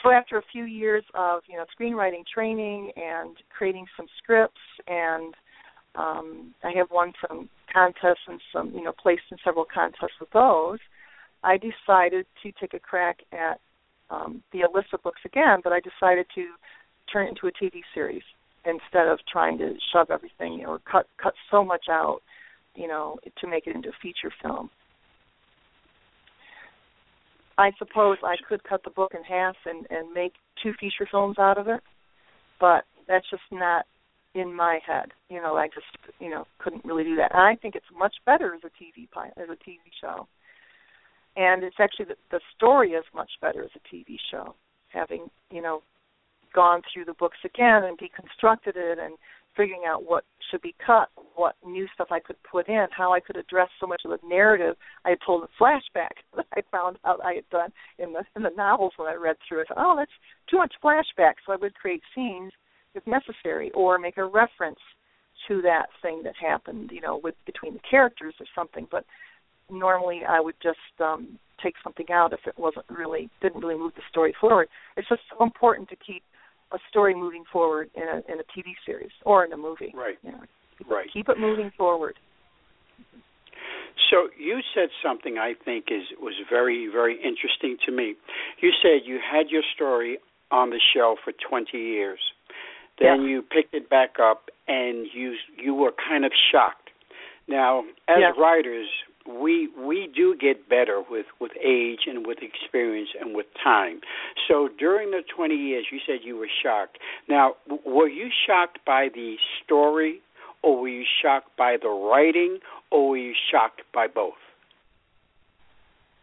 so 0.02 0.10
after 0.10 0.38
a 0.38 0.42
few 0.52 0.64
years 0.64 1.04
of 1.14 1.42
you 1.48 1.56
know 1.56 1.64
screenwriting 1.78 2.24
training 2.32 2.92
and 2.96 3.36
creating 3.56 3.86
some 3.96 4.06
scripts 4.22 4.60
and 4.86 5.34
um, 5.96 6.54
I 6.62 6.70
have 6.76 6.86
won 6.92 7.12
some 7.26 7.48
contests 7.72 8.28
and 8.28 8.40
some 8.52 8.70
you 8.72 8.84
know 8.84 8.92
placed 8.92 9.24
in 9.30 9.38
several 9.44 9.66
contests 9.72 10.20
with 10.20 10.30
those. 10.30 10.78
I 11.42 11.56
decided 11.56 12.26
to 12.42 12.52
take 12.60 12.74
a 12.74 12.78
crack 12.78 13.18
at 13.32 13.60
um, 14.10 14.42
the 14.52 14.60
Alysa 14.60 15.02
books 15.02 15.20
again, 15.24 15.60
but 15.64 15.72
I 15.72 15.80
decided 15.80 16.26
to 16.34 16.46
turn 17.12 17.26
it 17.26 17.30
into 17.30 17.48
a 17.48 17.52
TV 17.52 17.80
series 17.92 18.22
instead 18.64 19.08
of 19.08 19.18
trying 19.30 19.58
to 19.58 19.74
shove 19.92 20.10
everything 20.10 20.64
or 20.66 20.80
cut 20.90 21.06
cut 21.22 21.34
so 21.50 21.64
much 21.64 21.86
out, 21.88 22.20
you 22.74 22.88
know, 22.88 23.18
to 23.40 23.48
make 23.48 23.66
it 23.66 23.74
into 23.74 23.88
a 23.88 24.00
feature 24.02 24.32
film. 24.42 24.70
I 27.58 27.72
suppose 27.78 28.16
I 28.24 28.36
could 28.48 28.64
cut 28.64 28.82
the 28.84 28.90
book 28.90 29.12
in 29.14 29.22
half 29.22 29.56
and 29.66 29.86
and 29.90 30.12
make 30.12 30.32
two 30.62 30.72
feature 30.80 31.06
films 31.10 31.38
out 31.38 31.58
of 31.58 31.68
it, 31.68 31.80
but 32.58 32.84
that's 33.08 33.28
just 33.30 33.42
not 33.50 33.86
in 34.34 34.54
my 34.54 34.78
head. 34.86 35.10
You 35.28 35.42
know, 35.42 35.56
I 35.56 35.66
just 35.68 35.86
you 36.20 36.30
know 36.30 36.46
couldn't 36.58 36.84
really 36.84 37.04
do 37.04 37.16
that. 37.16 37.32
And 37.34 37.42
I 37.42 37.56
think 37.56 37.74
it's 37.74 37.84
much 37.96 38.14
better 38.26 38.54
as 38.54 38.60
a 38.64 38.82
TV 38.82 39.10
pilot, 39.10 39.34
as 39.36 39.48
a 39.48 39.68
TV 39.68 39.78
show, 40.00 40.26
and 41.36 41.62
it's 41.62 41.76
actually 41.78 42.06
the, 42.06 42.16
the 42.30 42.40
story 42.56 42.92
is 42.92 43.04
much 43.14 43.30
better 43.40 43.62
as 43.62 43.70
a 43.76 43.94
TV 43.94 44.16
show. 44.30 44.54
Having 44.88 45.28
you 45.50 45.62
know 45.62 45.82
gone 46.54 46.82
through 46.92 47.04
the 47.04 47.14
books 47.14 47.38
again 47.44 47.84
and 47.84 47.98
deconstructed 47.98 48.76
it 48.76 48.98
and 48.98 49.16
figuring 49.56 49.82
out 49.86 50.08
what 50.08 50.24
should 50.50 50.62
be 50.62 50.74
cut, 50.84 51.08
what 51.34 51.56
new 51.66 51.86
stuff 51.94 52.08
I 52.10 52.20
could 52.20 52.36
put 52.50 52.68
in, 52.68 52.86
how 52.96 53.12
I 53.12 53.20
could 53.20 53.36
address 53.36 53.68
so 53.80 53.86
much 53.86 54.02
of 54.04 54.10
the 54.10 54.28
narrative 54.28 54.76
I 55.04 55.10
had 55.10 55.18
told 55.24 55.42
in 55.42 55.48
flashback 55.60 56.10
that 56.36 56.46
I 56.54 56.62
found 56.70 56.98
out 57.04 57.20
I 57.24 57.34
had 57.34 57.48
done 57.50 57.70
in 57.98 58.12
the 58.12 58.24
in 58.36 58.42
the 58.42 58.52
novels 58.56 58.92
when 58.96 59.08
I 59.08 59.14
read 59.14 59.36
through 59.46 59.60
it. 59.60 59.68
Oh, 59.76 59.94
that's 59.96 60.10
too 60.48 60.58
much 60.58 60.74
flashback. 60.82 61.34
So 61.44 61.52
I 61.52 61.56
would 61.56 61.74
create 61.74 62.02
scenes 62.14 62.52
if 62.94 63.06
necessary, 63.06 63.70
or 63.72 63.98
make 63.98 64.16
a 64.16 64.24
reference 64.24 64.80
to 65.46 65.62
that 65.62 65.86
thing 66.02 66.22
that 66.24 66.34
happened, 66.40 66.90
you 66.92 67.00
know, 67.00 67.20
with 67.22 67.34
between 67.46 67.74
the 67.74 67.80
characters 67.88 68.34
or 68.40 68.46
something. 68.54 68.86
But 68.90 69.04
normally 69.70 70.22
I 70.28 70.40
would 70.40 70.56
just 70.62 70.78
um 71.00 71.38
take 71.62 71.74
something 71.84 72.06
out 72.10 72.32
if 72.32 72.40
it 72.46 72.58
wasn't 72.58 72.86
really 72.88 73.28
didn't 73.42 73.60
really 73.60 73.78
move 73.78 73.92
the 73.94 74.02
story 74.10 74.34
forward. 74.40 74.68
It's 74.96 75.08
just 75.08 75.22
so 75.30 75.44
important 75.44 75.88
to 75.90 75.96
keep 75.96 76.22
a 76.72 76.78
story 76.88 77.14
moving 77.14 77.44
forward 77.52 77.90
in 77.94 78.02
a 78.02 78.32
in 78.32 78.40
a 78.40 78.44
TV 78.56 78.74
series 78.86 79.10
or 79.24 79.44
in 79.44 79.52
a 79.52 79.56
movie. 79.56 79.92
Right. 79.94 80.18
You 80.22 80.32
know, 80.32 80.42
keep, 80.78 80.90
right. 80.90 81.06
Keep 81.12 81.28
it 81.28 81.38
moving 81.38 81.70
forward. 81.76 82.16
So 84.10 84.28
you 84.38 84.60
said 84.74 84.88
something 85.02 85.38
I 85.38 85.54
think 85.64 85.86
is 85.90 86.02
was 86.20 86.34
very 86.48 86.88
very 86.92 87.16
interesting 87.16 87.76
to 87.86 87.92
me. 87.92 88.14
You 88.60 88.70
said 88.82 89.02
you 89.04 89.18
had 89.18 89.50
your 89.50 89.62
story 89.74 90.18
on 90.50 90.70
the 90.70 90.80
shelf 90.94 91.18
for 91.24 91.32
20 91.48 91.76
years. 91.78 92.18
Then 92.98 93.22
yeah. 93.22 93.28
you 93.28 93.42
picked 93.42 93.74
it 93.74 93.88
back 93.88 94.16
up 94.20 94.50
and 94.68 95.06
you 95.14 95.34
you 95.56 95.74
were 95.74 95.92
kind 96.08 96.24
of 96.24 96.32
shocked. 96.52 96.90
Now, 97.48 97.80
as 98.08 98.18
yeah. 98.20 98.40
writers, 98.40 98.88
we 99.26 99.68
we 99.78 100.10
do 100.14 100.36
get 100.36 100.68
better 100.68 101.02
with 101.08 101.26
with 101.40 101.52
age 101.62 102.00
and 102.06 102.26
with 102.26 102.38
experience 102.42 103.10
and 103.20 103.34
with 103.34 103.46
time. 103.62 104.00
So 104.48 104.68
during 104.78 105.10
the 105.10 105.22
20 105.34 105.54
years, 105.54 105.86
you 105.92 105.98
said 106.06 106.20
you 106.24 106.36
were 106.36 106.48
shocked. 106.62 106.98
Now, 107.28 107.54
were 107.84 108.08
you 108.08 108.28
shocked 108.46 108.78
by 108.86 109.08
the 109.14 109.36
story, 109.64 110.20
or 110.62 110.80
were 110.80 110.88
you 110.88 111.04
shocked 111.22 111.56
by 111.56 111.76
the 111.80 111.88
writing, 111.88 112.58
or 112.90 113.10
were 113.10 113.18
you 113.18 113.34
shocked 113.50 113.82
by 113.92 114.06
both? 114.06 114.34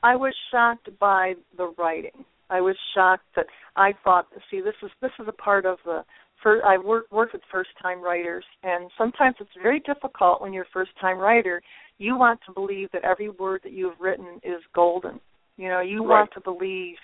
I 0.03 0.15
was 0.15 0.33
shocked 0.51 0.89
by 0.99 1.33
the 1.57 1.73
writing. 1.77 2.25
I 2.49 2.62
was 2.62 2.77
shocked 2.95 3.25
that 3.36 3.47
I 3.75 3.93
thought, 4.03 4.27
see, 4.49 4.62
this 4.62 4.75
is 4.81 4.91
this 5.01 5.12
is 5.19 5.27
a 5.27 5.33
part 5.33 5.65
of 5.65 5.79
the 5.86 6.03
first. 6.41 6.63
I 6.65 6.78
work 6.78 7.12
work 7.12 7.34
with 7.34 7.41
first 7.52 7.69
time 7.82 8.02
writers, 8.02 8.45
and 8.63 8.89
sometimes 8.97 9.36
it's 9.39 9.50
very 9.62 9.80
difficult 9.82 10.41
when 10.41 10.54
you're 10.54 10.63
a 10.63 10.73
first 10.73 10.91
time 11.00 11.17
writer 11.17 11.62
you 11.97 12.17
want 12.17 12.39
to 12.45 12.54
believe 12.54 12.89
that 12.93 13.04
every 13.04 13.30
word 13.30 13.62
that 13.63 13.73
you 13.73 13.89
have 13.89 14.00
written 14.00 14.39
is 14.43 14.62
golden. 14.73 15.19
You 15.58 15.69
know, 15.69 15.82
you 15.82 16.00
right. 16.02 16.19
want 16.19 16.32
to 16.34 16.41
believe 16.41 16.95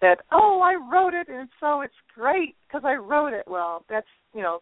that 0.00 0.20
oh, 0.32 0.60
I 0.64 0.74
wrote 0.90 1.14
it 1.14 1.28
and 1.28 1.48
so 1.60 1.82
it's 1.82 1.92
great 2.14 2.54
because 2.66 2.82
I 2.84 2.94
wrote 2.94 3.32
it. 3.34 3.44
Well, 3.46 3.84
that's 3.88 4.06
you 4.34 4.42
know, 4.42 4.60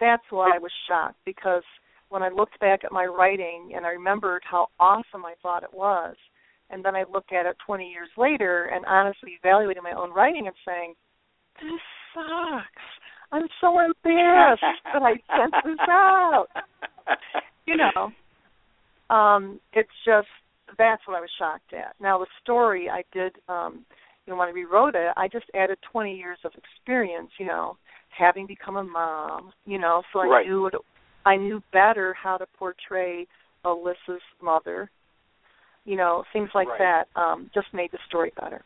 that's 0.00 0.22
why 0.30 0.52
I 0.54 0.58
was 0.58 0.70
shocked 0.88 1.18
because 1.24 1.64
when 2.08 2.22
I 2.22 2.28
looked 2.28 2.58
back 2.60 2.84
at 2.84 2.92
my 2.92 3.04
writing 3.04 3.72
and 3.74 3.84
I 3.84 3.90
remembered 3.90 4.42
how 4.48 4.68
awesome 4.78 5.26
I 5.26 5.34
thought 5.42 5.64
it 5.64 5.74
was, 5.74 6.14
and 6.70 6.84
then 6.84 6.94
I 6.94 7.04
looked 7.12 7.32
at 7.32 7.46
it 7.46 7.56
20 7.66 7.90
years 7.90 8.08
later 8.16 8.70
and 8.72 8.86
honestly 8.86 9.32
evaluating 9.42 9.82
my 9.82 9.92
own 9.92 10.10
writing 10.12 10.46
and 10.46 10.56
saying, 10.66 10.94
this 11.60 11.80
sucks. 12.14 12.84
I'm 13.30 13.48
so 13.60 13.78
embarrassed 13.78 14.62
that 14.84 15.02
I 15.02 15.12
sent 15.36 15.54
this 15.64 15.86
out. 15.88 16.46
You 17.66 17.76
know, 17.76 19.14
um, 19.14 19.60
it's 19.74 19.88
just 20.04 20.28
that's 20.78 21.02
what 21.06 21.16
I 21.16 21.20
was 21.20 21.30
shocked 21.38 21.72
at. 21.72 21.94
Now 22.00 22.18
the 22.18 22.26
story 22.42 22.88
I 22.88 23.04
did, 23.12 23.36
um, 23.48 23.84
you 24.26 24.32
know, 24.32 24.38
when 24.38 24.48
I 24.48 24.52
rewrote 24.52 24.94
it, 24.94 25.12
I 25.16 25.28
just 25.28 25.46
added 25.54 25.78
20 25.92 26.16
years 26.16 26.38
of 26.44 26.52
experience. 26.56 27.30
You 27.38 27.46
know, 27.46 27.76
having 28.16 28.46
become 28.46 28.76
a 28.76 28.84
mom. 28.84 29.52
You 29.66 29.78
know, 29.78 30.02
so 30.12 30.20
I 30.20 30.26
right. 30.26 30.46
knew 30.46 30.62
what 30.62 30.74
I 31.26 31.36
knew 31.36 31.62
better 31.72 32.14
how 32.14 32.36
to 32.38 32.46
portray 32.58 33.26
Alysa's 33.64 34.22
mother. 34.42 34.90
You 35.84 35.96
know, 35.96 36.24
things 36.32 36.50
like 36.54 36.68
right. 36.68 37.04
that 37.14 37.20
um, 37.20 37.50
just 37.54 37.68
made 37.72 37.90
the 37.92 37.98
story 38.08 38.32
better. 38.40 38.62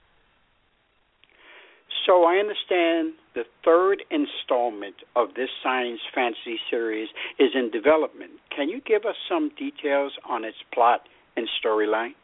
So 2.07 2.25
I 2.25 2.37
understand 2.37 3.15
the 3.35 3.45
third 3.65 4.03
installment 4.11 4.97
of 5.15 5.29
this 5.37 5.49
science 5.62 6.01
fantasy 6.15 6.59
series 6.71 7.09
is 7.38 7.51
in 7.55 7.71
development. 7.71 8.33
Can 8.55 8.69
you 8.69 8.81
give 8.85 9.05
us 9.05 9.15
some 9.29 9.51
details 9.57 10.12
on 10.29 10.45
its 10.45 10.57
plot 10.75 11.03
and 11.37 11.49
storyline? 11.65 12.15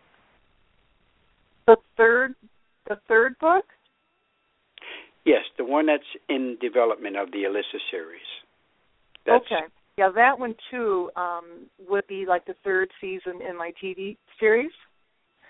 The 1.66 1.76
third 1.96 2.34
the 2.88 2.98
third 3.06 3.38
book? 3.38 3.64
Yes, 5.24 5.42
the 5.58 5.64
one 5.64 5.86
that's 5.86 6.02
in 6.28 6.56
development 6.60 7.16
of 7.16 7.30
the 7.32 7.44
Alysa 7.44 7.78
series. 7.90 8.20
That's, 9.26 9.44
okay. 9.44 9.66
Yeah, 9.98 10.10
that 10.14 10.38
one 10.38 10.54
too 10.70 11.10
um, 11.16 11.66
would 11.86 12.06
be 12.06 12.24
like 12.26 12.46
the 12.46 12.54
third 12.64 12.88
season 13.00 13.40
in 13.46 13.56
my 13.58 13.72
TV 13.82 14.16
series. 14.40 14.70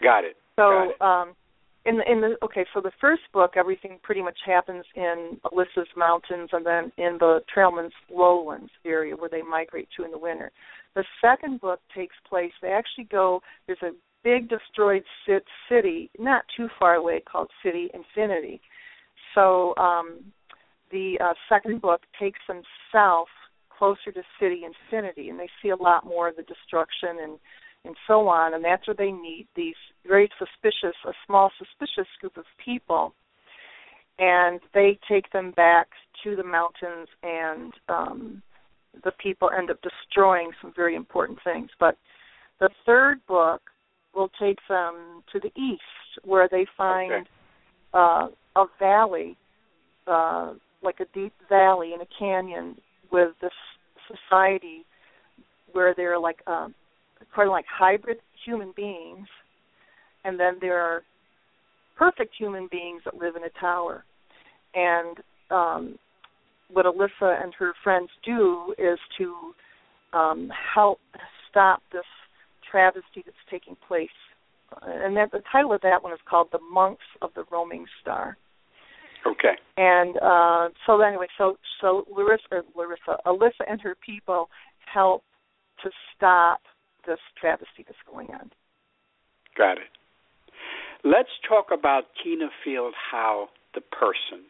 Got 0.03 0.25
it. 0.25 0.37
So 0.57 0.63
Got 0.63 0.91
it. 0.91 1.01
um 1.01 1.35
in 1.89 1.97
the 1.97 2.11
in 2.11 2.21
the 2.21 2.37
okay, 2.43 2.67
so 2.75 2.81
the 2.81 2.93
first 3.01 3.23
book 3.33 3.53
everything 3.57 3.99
pretty 4.03 4.23
much 4.23 4.39
happens 4.45 4.85
in 4.95 5.39
Alysa's 5.45 5.89
mountains 5.97 6.51
and 6.53 6.65
then 6.65 6.93
in 6.99 7.17
the 7.19 7.41
Trailman's 7.53 7.95
lowlands 8.11 8.71
area 8.85 9.17
where 9.17 9.31
they 9.31 9.43
migrate 9.43 9.89
to 9.97 10.05
in 10.05 10.11
the 10.11 10.19
winter. 10.19 10.51
The 10.95 11.05
second 11.21 11.61
book 11.61 11.81
takes 11.95 12.15
place 12.29 12.53
they 12.61 12.69
actually 12.69 13.05
go 13.05 13.41
there's 13.67 13.83
a 13.83 13.93
big 14.23 14.51
destroyed 14.51 15.05
city 15.69 16.11
not 16.19 16.45
too 16.57 16.69
far 16.79 16.97
away 16.97 17.23
called 17.31 17.49
City 17.65 17.91
Infinity. 17.95 18.61
So 19.35 19.75
um 19.77 20.21
the 20.91 21.19
uh, 21.23 21.35
second 21.49 21.81
book 21.81 22.03
takes 22.21 22.41
them 22.49 22.63
south 22.93 23.29
closer 23.71 24.13
to 24.13 24.23
City 24.41 24.63
Infinity 24.65 25.31
and 25.31 25.39
they 25.39 25.49
see 25.63 25.71
a 25.71 25.77
lot 25.77 26.05
more 26.05 26.29
of 26.29 26.37
the 26.37 26.43
destruction 26.43 27.17
and 27.23 27.39
and 27.89 27.97
so 28.07 28.29
on, 28.29 28.53
and 28.53 28.63
that's 28.63 28.87
where 28.87 28.95
they 28.95 29.11
meet 29.11 29.49
these 29.57 29.75
very 30.07 30.29
suspicious, 30.39 30.95
a 31.07 31.13
small 31.27 31.51
suspicious 31.59 32.07
group 32.21 32.37
of 32.37 32.45
people, 32.63 33.15
and 34.19 34.61
they 34.75 34.99
take 35.11 35.33
them 35.33 35.53
back 35.57 35.89
to 36.23 36.37
the 36.37 36.45
mountains, 36.45 37.09
and 37.23 37.73
um, 37.89 38.43
the 39.05 39.13
people 39.13 39.49
end 39.57 39.71
up 39.71 39.79
destroying 39.81 40.51
some 40.61 40.71
very 40.77 40.95
important 40.95 41.39
things. 41.43 41.71
But 41.81 41.97
the 42.61 42.69
third 42.85 43.21
book 43.27 43.63
will 44.15 44.31
take 44.39 44.59
them 44.69 45.23
to 45.33 45.41
the 45.41 45.51
east, 45.59 45.83
where 46.25 46.47
they 46.51 46.67
find 46.77 47.13
okay. 47.13 47.25
uh, 47.95 48.27
a 48.57 48.65
valley, 48.79 49.37
uh, 50.07 50.53
like 50.83 51.01
a 51.01 51.07
deep 51.15 51.33
valley 51.49 51.95
in 51.95 52.03
a 52.03 52.09
canyon, 52.19 52.77
with 53.11 53.31
this 53.41 53.51
society 54.07 54.85
where 55.73 55.95
they're 55.97 56.19
like 56.19 56.41
um, 56.47 56.75
kind 57.35 57.49
of 57.49 57.53
like 57.53 57.67
hybrid 57.71 58.19
human 58.45 58.73
beings, 58.77 59.27
and 60.25 60.39
then 60.39 60.59
there 60.61 60.79
are 60.79 61.03
perfect 61.97 62.35
human 62.39 62.69
beings 62.71 63.03
that 63.05 63.15
live 63.15 63.37
in 63.37 63.45
a 63.45 63.61
tower. 63.61 64.05
And 64.75 65.19
um, 65.51 65.99
what 66.71 66.87
Alysa 66.87 67.43
and 67.43 67.53
her 67.59 67.73
friends 67.83 68.11
do 68.25 68.75
is 68.79 68.99
to 69.19 69.35
um, 70.17 70.51
help 70.75 71.01
stop 71.51 71.83
this 71.93 72.03
travesty 72.71 73.23
that's 73.25 73.37
taking 73.51 73.77
place. 73.87 74.09
And 74.83 75.17
that 75.17 75.33
the 75.33 75.43
title 75.51 75.73
of 75.73 75.81
that 75.81 76.03
one 76.03 76.13
is 76.13 76.19
called 76.29 76.49
"The 76.53 76.59
Monks 76.71 77.05
of 77.23 77.31
the 77.35 77.45
Roaming 77.51 77.87
Star." 78.03 78.37
Okay. 79.27 79.55
And 79.77 80.17
uh, 80.19 80.69
so 80.87 81.01
anyway, 81.01 81.27
so 81.39 81.57
so 81.81 82.05
Larissa, 82.15 82.63
Larissa, 82.77 83.17
Alysa, 83.27 83.65
and 83.67 83.81
her 83.81 83.97
people 84.05 84.51
help 84.93 85.23
to 85.83 85.91
stop 86.15 86.61
this 87.09 87.19
travesty 87.41 87.85
that's 87.85 87.99
going 88.11 88.29
on. 88.29 88.51
Got 89.57 89.79
it. 89.79 89.91
Let's 91.05 91.31
talk 91.49 91.67
about 91.73 92.05
Tina 92.23 92.49
Field 92.65 92.95
Howe, 93.11 93.49
the 93.75 93.81
person. 93.81 94.45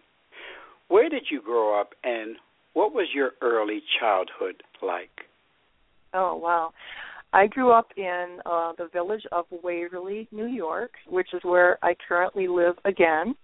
Where 0.89 1.09
did 1.09 1.25
you 1.31 1.41
grow 1.43 1.79
up, 1.79 1.91
and 2.03 2.37
what 2.75 2.95
was 2.95 3.09
your 3.15 3.33
early 3.43 3.81
childhood 4.01 4.63
like? 4.83 5.11
Oh 6.15 6.37
wow. 6.37 6.73
I 7.33 7.47
grew 7.47 7.71
up 7.73 7.89
in 7.97 8.39
uh 8.47 8.73
the 8.79 8.89
village 8.93 9.25
of 9.33 9.45
Waverly, 9.63 10.29
New 10.33 10.47
York, 10.47 10.93
which 11.09 11.29
is 11.35 11.41
where 11.43 11.79
I 11.83 11.95
currently 12.09 12.49
live 12.49 12.77
again. 12.85 13.35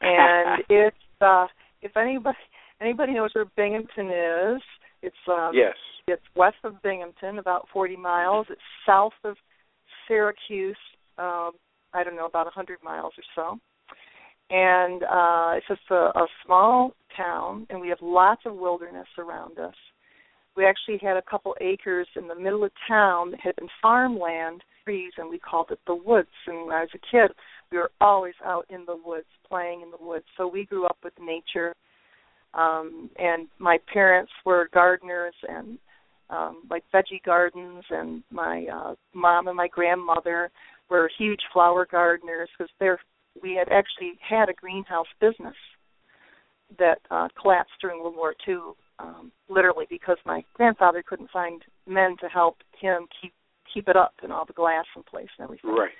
And 0.00 0.62
it's 0.68 0.96
uh 1.20 1.46
if 1.82 1.96
anybody 1.96 2.38
anybody 2.80 3.14
knows 3.14 3.30
where 3.34 3.46
Binghamton 3.56 4.06
is, 4.06 4.62
it's 5.02 5.16
um 5.28 5.52
yes. 5.54 5.74
it's 6.06 6.22
west 6.34 6.56
of 6.64 6.82
Binghamton, 6.82 7.38
about 7.38 7.66
40 7.72 7.96
miles. 7.96 8.46
It's 8.50 8.60
south 8.86 9.12
of 9.24 9.36
Syracuse, 10.06 10.76
um 11.18 11.52
I 11.94 12.04
don't 12.04 12.16
know 12.16 12.26
about 12.26 12.46
a 12.46 12.54
100 12.54 12.78
miles 12.84 13.12
or 13.16 13.24
so. 13.34 13.58
And 14.50 15.02
uh 15.02 15.56
it's 15.56 15.68
just 15.68 15.90
a, 15.90 16.10
a 16.18 16.26
small 16.44 16.92
town 17.16 17.66
and 17.70 17.80
we 17.80 17.88
have 17.88 17.98
lots 18.00 18.42
of 18.46 18.54
wilderness 18.54 19.08
around 19.18 19.58
us 19.58 19.74
we 20.58 20.66
actually 20.66 20.98
had 21.00 21.16
a 21.16 21.22
couple 21.22 21.54
acres 21.60 22.08
in 22.16 22.26
the 22.26 22.34
middle 22.34 22.64
of 22.64 22.72
town 22.88 23.30
that 23.30 23.40
had 23.40 23.54
been 23.56 23.68
farmland 23.80 24.62
trees 24.84 25.12
and 25.16 25.30
we 25.30 25.38
called 25.38 25.68
it 25.70 25.78
the 25.86 25.94
woods 25.94 26.28
and 26.46 26.66
when 26.66 26.74
i 26.74 26.80
was 26.80 26.90
a 26.94 26.98
kid 27.10 27.30
we 27.70 27.78
were 27.78 27.90
always 28.00 28.34
out 28.44 28.66
in 28.68 28.84
the 28.86 28.96
woods 29.04 29.26
playing 29.48 29.80
in 29.82 29.90
the 29.90 30.04
woods 30.04 30.24
so 30.36 30.48
we 30.48 30.66
grew 30.66 30.84
up 30.84 30.98
with 31.04 31.12
nature 31.20 31.74
um 32.54 33.10
and 33.18 33.48
my 33.58 33.78
parents 33.92 34.32
were 34.44 34.68
gardeners 34.72 35.34
and 35.48 35.78
um 36.30 36.62
like 36.70 36.84
veggie 36.94 37.22
gardens 37.24 37.84
and 37.90 38.22
my 38.30 38.66
uh 38.72 38.94
mom 39.14 39.48
and 39.48 39.56
my 39.56 39.68
grandmother 39.68 40.50
were 40.90 41.10
huge 41.18 41.40
flower 41.52 41.86
gardeners 41.90 42.48
because 42.56 42.70
they're 42.80 43.00
we 43.42 43.54
had 43.54 43.68
actually 43.68 44.18
had 44.26 44.48
a 44.48 44.54
greenhouse 44.54 45.06
business 45.20 45.56
that 46.78 46.98
uh 47.10 47.28
collapsed 47.40 47.72
during 47.80 48.00
world 48.00 48.16
war 48.16 48.34
ii 48.48 48.56
um, 48.98 49.30
literally 49.48 49.86
because 49.88 50.16
my 50.26 50.42
grandfather 50.54 51.02
couldn't 51.06 51.30
find 51.30 51.62
men 51.86 52.16
to 52.20 52.28
help 52.28 52.56
him 52.80 53.06
keep 53.20 53.32
keep 53.72 53.88
it 53.88 53.96
up 53.96 54.14
and 54.22 54.32
all 54.32 54.44
the 54.44 54.52
glass 54.52 54.86
in 54.96 55.02
place 55.02 55.28
and 55.38 55.44
everything. 55.44 55.70
Right. 55.70 55.90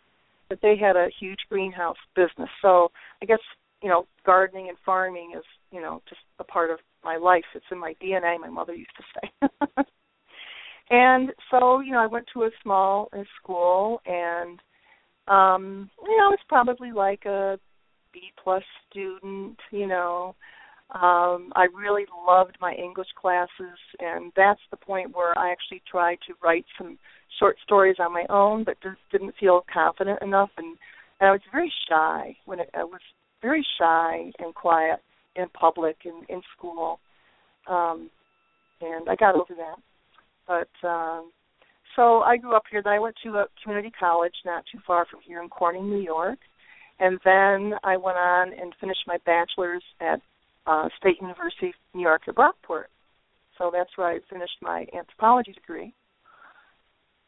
But 0.48 0.60
they 0.62 0.76
had 0.76 0.96
a 0.96 1.08
huge 1.20 1.40
greenhouse 1.48 1.96
business. 2.16 2.48
So 2.62 2.90
I 3.22 3.26
guess, 3.26 3.40
you 3.82 3.88
know, 3.88 4.06
gardening 4.24 4.68
and 4.68 4.78
farming 4.84 5.32
is, 5.36 5.44
you 5.70 5.80
know, 5.80 6.02
just 6.08 6.20
a 6.38 6.44
part 6.44 6.70
of 6.70 6.78
my 7.04 7.16
life. 7.16 7.44
It's 7.54 7.64
in 7.70 7.78
my 7.78 7.94
DNA, 8.02 8.38
my 8.40 8.48
mother 8.48 8.74
used 8.74 8.90
to 8.96 9.04
say. 9.14 9.48
and 10.90 11.30
so, 11.50 11.80
you 11.80 11.92
know, 11.92 12.00
I 12.00 12.06
went 12.06 12.26
to 12.34 12.42
a 12.42 12.50
small 12.62 13.08
uh, 13.12 13.22
school 13.40 14.00
and 14.06 14.58
um, 15.28 15.90
you 16.02 16.16
know, 16.16 16.24
I 16.24 16.30
was 16.30 16.38
probably 16.48 16.90
like 16.90 17.26
a 17.26 17.58
B 18.14 18.32
plus 18.42 18.62
student, 18.88 19.58
you 19.70 19.86
know, 19.86 20.34
um, 20.90 21.52
I 21.54 21.66
really 21.74 22.06
loved 22.26 22.56
my 22.62 22.72
English 22.72 23.08
classes, 23.20 23.78
and 23.98 24.32
that's 24.34 24.60
the 24.70 24.78
point 24.78 25.14
where 25.14 25.38
I 25.38 25.52
actually 25.52 25.82
tried 25.90 26.18
to 26.26 26.34
write 26.42 26.64
some 26.78 26.98
short 27.38 27.56
stories 27.62 27.96
on 28.00 28.12
my 28.12 28.24
own, 28.30 28.64
but 28.64 28.80
just 28.82 28.96
didn't 29.12 29.34
feel 29.38 29.66
confident 29.70 30.22
enough, 30.22 30.48
and, 30.56 30.78
and 31.20 31.28
I 31.28 31.32
was 31.32 31.42
very 31.52 31.70
shy 31.90 32.36
when 32.46 32.60
it, 32.60 32.70
I 32.72 32.84
was 32.84 33.00
very 33.42 33.64
shy 33.78 34.30
and 34.38 34.54
quiet 34.54 35.00
in 35.36 35.48
public 35.50 35.96
and 36.04 36.28
in 36.28 36.42
school, 36.56 37.00
um, 37.68 38.10
and 38.80 39.08
I 39.08 39.16
got 39.16 39.34
over 39.34 39.54
that. 39.56 39.76
But 40.46 40.88
um, 40.88 41.30
so 41.96 42.20
I 42.20 42.36
grew 42.36 42.54
up 42.54 42.64
here. 42.70 42.82
Then 42.82 42.92
I 42.92 42.98
went 42.98 43.16
to 43.24 43.30
a 43.36 43.46
community 43.62 43.92
college 43.98 44.34
not 44.44 44.64
too 44.70 44.78
far 44.86 45.06
from 45.10 45.20
here 45.26 45.42
in 45.42 45.48
Corning, 45.48 45.88
New 45.88 46.00
York, 46.00 46.38
and 47.00 47.18
then 47.24 47.74
I 47.84 47.96
went 47.96 48.16
on 48.16 48.52
and 48.52 48.74
finished 48.80 49.04
my 49.06 49.18
bachelor's 49.24 49.84
at 50.00 50.20
uh, 50.66 50.88
State 50.98 51.20
University 51.20 51.68
of 51.68 51.74
New 51.94 52.02
York 52.02 52.22
at 52.28 52.34
Brockport. 52.34 52.86
So 53.56 53.70
that's 53.72 53.90
where 53.96 54.08
I 54.08 54.18
finished 54.30 54.56
my 54.62 54.86
anthropology 54.96 55.52
degree. 55.52 55.92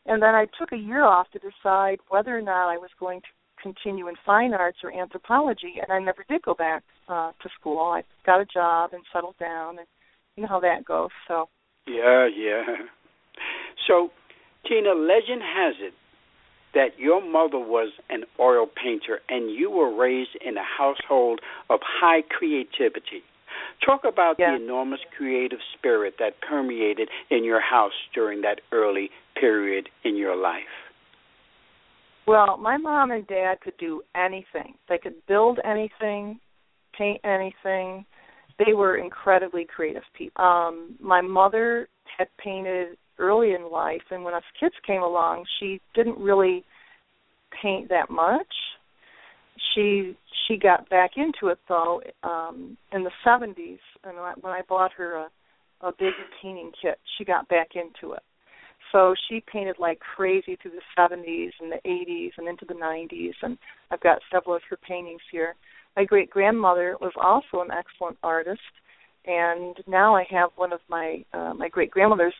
And 0.06 0.22
then 0.22 0.34
I 0.34 0.46
took 0.58 0.72
a 0.72 0.76
year 0.76 1.04
off 1.04 1.26
to 1.32 1.38
decide 1.38 1.98
whether 2.08 2.36
or 2.36 2.42
not 2.42 2.70
I 2.70 2.78
was 2.78 2.90
going 2.98 3.20
to 3.20 3.26
continue 3.62 4.08
in 4.08 4.14
fine 4.24 4.54
arts 4.54 4.78
or 4.82 4.92
anthropology, 4.92 5.74
and 5.80 5.92
I 5.92 5.98
never 5.98 6.24
did 6.28 6.42
go 6.42 6.54
back 6.54 6.82
uh, 7.08 7.32
to 7.42 7.48
school. 7.58 7.78
I 7.80 8.02
got 8.26 8.40
a 8.40 8.46
job 8.46 8.90
and 8.92 9.02
settled 9.12 9.36
down, 9.38 9.78
and 9.78 9.86
you 10.36 10.42
know 10.42 10.48
how 10.48 10.60
that 10.60 10.84
goes. 10.84 11.10
So. 11.28 11.48
Yeah, 11.86 12.28
yeah. 12.28 12.62
So, 13.86 14.10
Tina, 14.68 14.92
legend 14.92 15.42
has 15.42 15.74
it 15.80 15.94
that 16.74 16.98
your 16.98 17.20
mother 17.20 17.58
was 17.58 17.92
an 18.08 18.24
oil 18.38 18.66
painter 18.66 19.20
and 19.28 19.50
you 19.50 19.70
were 19.70 19.94
raised 19.94 20.36
in 20.44 20.56
a 20.56 20.62
household 20.62 21.40
of 21.68 21.80
high 21.82 22.22
creativity. 22.22 23.24
Talk 23.84 24.02
about 24.04 24.36
yeah. 24.38 24.50
the 24.56 24.62
enormous 24.62 25.00
creative 25.16 25.58
spirit 25.76 26.14
that 26.18 26.40
permeated 26.40 27.08
in 27.30 27.44
your 27.44 27.60
house 27.60 27.92
during 28.14 28.42
that 28.42 28.60
early 28.72 29.10
period 29.34 29.88
in 30.04 30.16
your 30.16 30.36
life. 30.36 30.89
Well, 32.30 32.56
my 32.58 32.76
mom 32.76 33.10
and 33.10 33.26
dad 33.26 33.60
could 33.60 33.76
do 33.78 34.02
anything. 34.14 34.74
They 34.88 34.98
could 34.98 35.14
build 35.26 35.58
anything, 35.64 36.38
paint 36.96 37.20
anything. 37.24 38.04
They 38.64 38.72
were 38.72 38.98
incredibly 38.98 39.64
creative 39.64 40.04
people. 40.16 40.44
Um, 40.44 40.96
my 41.00 41.20
mother 41.20 41.88
had 42.16 42.28
painted 42.38 42.96
early 43.18 43.54
in 43.54 43.68
life, 43.70 44.02
and 44.12 44.22
when 44.22 44.34
us 44.34 44.44
kids 44.60 44.74
came 44.86 45.02
along, 45.02 45.44
she 45.58 45.80
didn't 45.94 46.18
really 46.18 46.64
paint 47.60 47.88
that 47.88 48.10
much 48.10 48.46
she 49.74 50.16
she 50.46 50.56
got 50.56 50.88
back 50.88 51.12
into 51.16 51.48
it 51.48 51.58
though 51.68 52.00
um 52.22 52.76
in 52.92 53.04
the 53.04 53.10
70s 53.26 53.78
and 54.04 54.16
when 54.40 54.52
I 54.52 54.62
bought 54.68 54.92
her 54.96 55.16
a 55.16 55.28
a 55.82 55.92
big 55.98 56.12
painting 56.42 56.72
kit 56.80 56.98
she 57.16 57.24
got 57.24 57.48
back 57.48 57.70
into 57.74 58.14
it 58.14 58.22
so 58.92 59.14
she 59.28 59.42
painted 59.52 59.76
like 59.78 59.98
crazy 60.00 60.56
through 60.60 60.72
the 60.72 61.00
70s 61.00 61.50
and 61.60 61.72
the 61.72 61.80
80s 61.86 62.30
and 62.38 62.48
into 62.48 62.64
the 62.64 62.74
90s 62.74 63.34
and 63.42 63.58
I've 63.90 64.00
got 64.00 64.18
several 64.32 64.56
of 64.56 64.62
her 64.70 64.76
paintings 64.76 65.20
here 65.30 65.54
my 65.96 66.04
great 66.04 66.30
grandmother 66.30 66.96
was 67.00 67.12
also 67.16 67.62
an 67.62 67.70
excellent 67.70 68.18
artist 68.22 68.60
and 69.26 69.76
now 69.86 70.16
I 70.16 70.24
have 70.30 70.50
one 70.56 70.72
of 70.72 70.80
my 70.88 71.24
uh, 71.32 71.54
my 71.54 71.68
great 71.68 71.90
grandmother's 71.90 72.34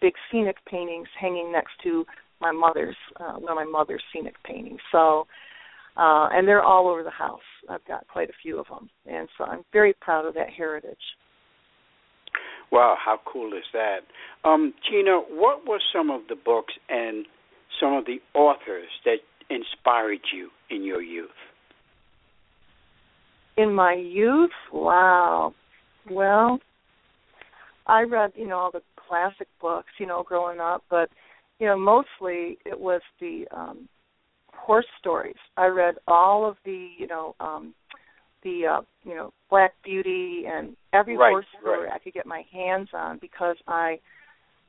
big 0.00 0.14
scenic 0.30 0.56
paintings 0.70 1.08
hanging 1.18 1.52
next 1.52 1.72
to 1.82 2.04
my 2.40 2.52
mother's 2.52 2.96
uh, 3.18 3.34
one 3.34 3.52
of 3.52 3.56
my 3.56 3.64
mother's 3.64 4.02
scenic 4.12 4.34
paintings 4.44 4.80
so 4.92 5.26
uh, 5.96 6.28
and 6.32 6.46
they're 6.46 6.62
all 6.62 6.88
over 6.88 7.02
the 7.02 7.10
house. 7.10 7.40
I've 7.68 7.84
got 7.84 8.06
quite 8.08 8.30
a 8.30 8.40
few 8.42 8.58
of 8.58 8.66
them, 8.68 8.88
and 9.06 9.28
so 9.36 9.44
I'm 9.44 9.64
very 9.72 9.94
proud 10.00 10.24
of 10.24 10.34
that 10.34 10.50
heritage. 10.50 10.96
Wow, 12.72 12.96
how 13.04 13.18
cool 13.24 13.52
is 13.52 13.64
that? 13.72 14.00
Um, 14.44 14.72
Tina, 14.88 15.18
what 15.28 15.66
were 15.66 15.80
some 15.92 16.10
of 16.10 16.22
the 16.28 16.36
books 16.36 16.74
and 16.88 17.26
some 17.80 17.94
of 17.94 18.04
the 18.06 18.20
authors 18.34 18.88
that 19.04 19.18
inspired 19.48 20.20
you 20.32 20.50
in 20.70 20.84
your 20.84 21.02
youth? 21.02 21.30
In 23.56 23.74
my 23.74 23.94
youth, 23.94 24.50
wow. 24.72 25.52
Well, 26.08 26.60
I 27.86 28.02
read, 28.02 28.32
you 28.36 28.46
know, 28.46 28.56
all 28.56 28.70
the 28.70 28.82
classic 29.08 29.48
books, 29.60 29.88
you 29.98 30.06
know, 30.06 30.22
growing 30.22 30.60
up, 30.60 30.84
but 30.88 31.10
you 31.58 31.66
know, 31.66 31.76
mostly 31.76 32.58
it 32.64 32.78
was 32.78 33.02
the 33.20 33.44
um 33.54 33.88
horse 34.54 34.86
stories. 34.98 35.36
I 35.56 35.66
read 35.66 35.96
all 36.06 36.48
of 36.48 36.56
the, 36.64 36.88
you 36.96 37.06
know, 37.06 37.34
um 37.40 37.74
the 38.42 38.66
uh, 38.66 38.80
you 39.04 39.14
know, 39.14 39.32
Black 39.48 39.72
Beauty 39.84 40.44
and 40.46 40.76
every 40.92 41.16
right, 41.16 41.30
horse 41.30 41.46
story 41.60 41.84
right. 41.84 41.92
I 41.94 41.98
could 41.98 42.14
get 42.14 42.26
my 42.26 42.42
hands 42.52 42.88
on 42.92 43.18
because 43.20 43.56
I 43.66 43.98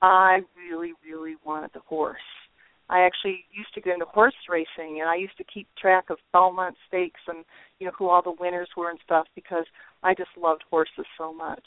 I 0.02 0.40
really, 0.58 0.94
really 1.06 1.36
wanted 1.46 1.72
the 1.74 1.82
horse. 1.82 2.18
I 2.90 3.02
actually 3.02 3.46
used 3.54 3.74
to 3.76 3.82
get 3.82 3.94
into 3.94 4.06
horse 4.06 4.36
racing 4.50 5.00
and 5.00 5.10
I 5.10 5.16
used 5.16 5.38
to 5.38 5.46
keep 5.46 5.68
track 5.80 6.10
of 6.10 6.18
Belmont 6.34 6.76
Stakes 6.88 7.22
and 7.28 7.46
you 7.80 7.86
know 7.86 7.94
who 7.98 8.10
all 8.10 8.22
the 8.22 8.36
winners 8.38 8.70
were 8.76 8.90
and 8.90 9.00
stuff 9.04 9.28
because 9.36 9.66
I 10.04 10.14
just 10.14 10.32
loved 10.38 10.64
horses 10.70 11.06
so 11.18 11.34
much. 11.34 11.64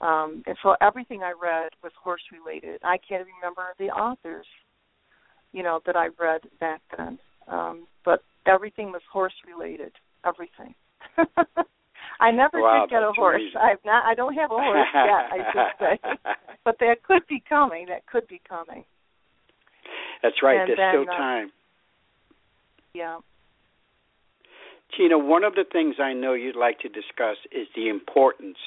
Um, 0.00 0.42
and 0.46 0.56
so 0.62 0.74
everything 0.82 1.22
I 1.22 1.32
read 1.40 1.70
was 1.82 1.92
horse 2.02 2.22
related. 2.32 2.80
I 2.82 2.98
can't 2.98 3.26
remember 3.36 3.62
the 3.78 3.86
authors, 3.86 4.46
you 5.52 5.62
know, 5.62 5.80
that 5.86 5.96
I 5.96 6.08
read 6.18 6.42
back 6.60 6.82
then. 6.96 7.18
Um, 7.48 7.86
but 8.04 8.20
everything 8.46 8.90
was 8.90 9.02
horse 9.10 9.34
related. 9.46 9.92
Everything. 10.26 10.74
I 12.20 12.30
never 12.30 12.60
wow, 12.60 12.86
did 12.86 12.90
get 12.90 13.02
a 13.02 13.12
horse. 13.12 13.40
Amazing. 13.40 13.60
I've 13.60 13.84
not. 13.84 14.04
I 14.04 14.14
don't 14.14 14.34
have 14.34 14.50
a 14.50 14.54
horse 14.54 14.88
yet. 14.94 15.04
I 15.04 15.38
should 15.52 15.78
say, 15.80 16.30
but 16.64 16.76
that 16.80 17.02
could 17.02 17.26
be 17.28 17.42
coming. 17.48 17.86
That 17.88 18.06
could 18.06 18.26
be 18.28 18.40
coming. 18.48 18.84
That's 20.22 20.36
right. 20.42 20.60
And 20.60 20.68
There's 20.68 20.78
then, 20.78 21.04
still 21.04 21.14
uh, 21.14 21.18
time. 21.18 21.52
Yeah. 22.94 23.18
Tina, 24.96 25.18
one 25.18 25.42
of 25.44 25.54
the 25.54 25.64
things 25.70 25.96
I 26.00 26.12
know 26.12 26.34
you'd 26.34 26.56
like 26.56 26.78
to 26.80 26.88
discuss 26.88 27.36
is 27.50 27.66
the 27.74 27.88
importance 27.88 28.58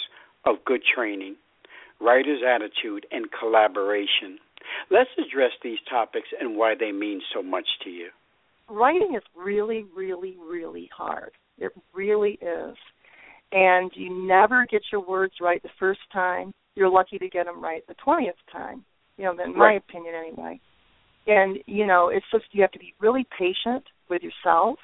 of 0.46 0.58
good 0.66 0.82
training, 0.84 1.36
writer's 2.02 2.42
attitude, 2.46 3.06
and 3.12 3.28
collaboration. 3.32 4.40
Let's 4.92 5.10
address 5.18 5.52
these 5.64 5.80
topics 5.90 6.28
and 6.40 6.58
why 6.58 6.76
they 6.78 6.92
mean 6.92 7.22
so 7.34 7.42
much 7.42 7.68
to 7.86 7.90
you. 7.90 8.10
Writing 8.70 9.14
is 9.16 9.24
really, 9.36 9.86
really, 9.96 10.36
really 10.46 10.90
hard. 10.96 11.32
It 11.58 11.72
really 11.94 12.40
is. 12.42 12.76
And 13.52 13.92
you 13.96 14.28
never 14.28 14.66
get 14.70 14.82
your 14.92 15.02
words 15.08 15.34
right 15.42 15.62
the 15.64 15.70
first 15.80 16.02
time. 16.12 16.52
You're 16.76 16.90
lucky 16.90 17.18
to 17.18 17.30
get 17.30 17.46
them 17.46 17.62
right 17.64 17.86
the 17.88 17.96
20th 17.96 18.34
time. 18.52 18.84
You 19.18 19.26
know, 19.26 19.44
in 19.44 19.56
my 19.56 19.66
Right. 19.70 19.78
opinion 19.78 20.14
anyway. 20.16 20.60
And, 21.28 21.58
you 21.66 21.86
know, 21.86 22.10
it's 22.10 22.26
just 22.32 22.46
you 22.52 22.62
have 22.62 22.72
to 22.72 22.80
be 22.80 22.94
really 23.00 23.26
patient 23.38 23.84
with 24.10 24.22
yourself 24.22 24.78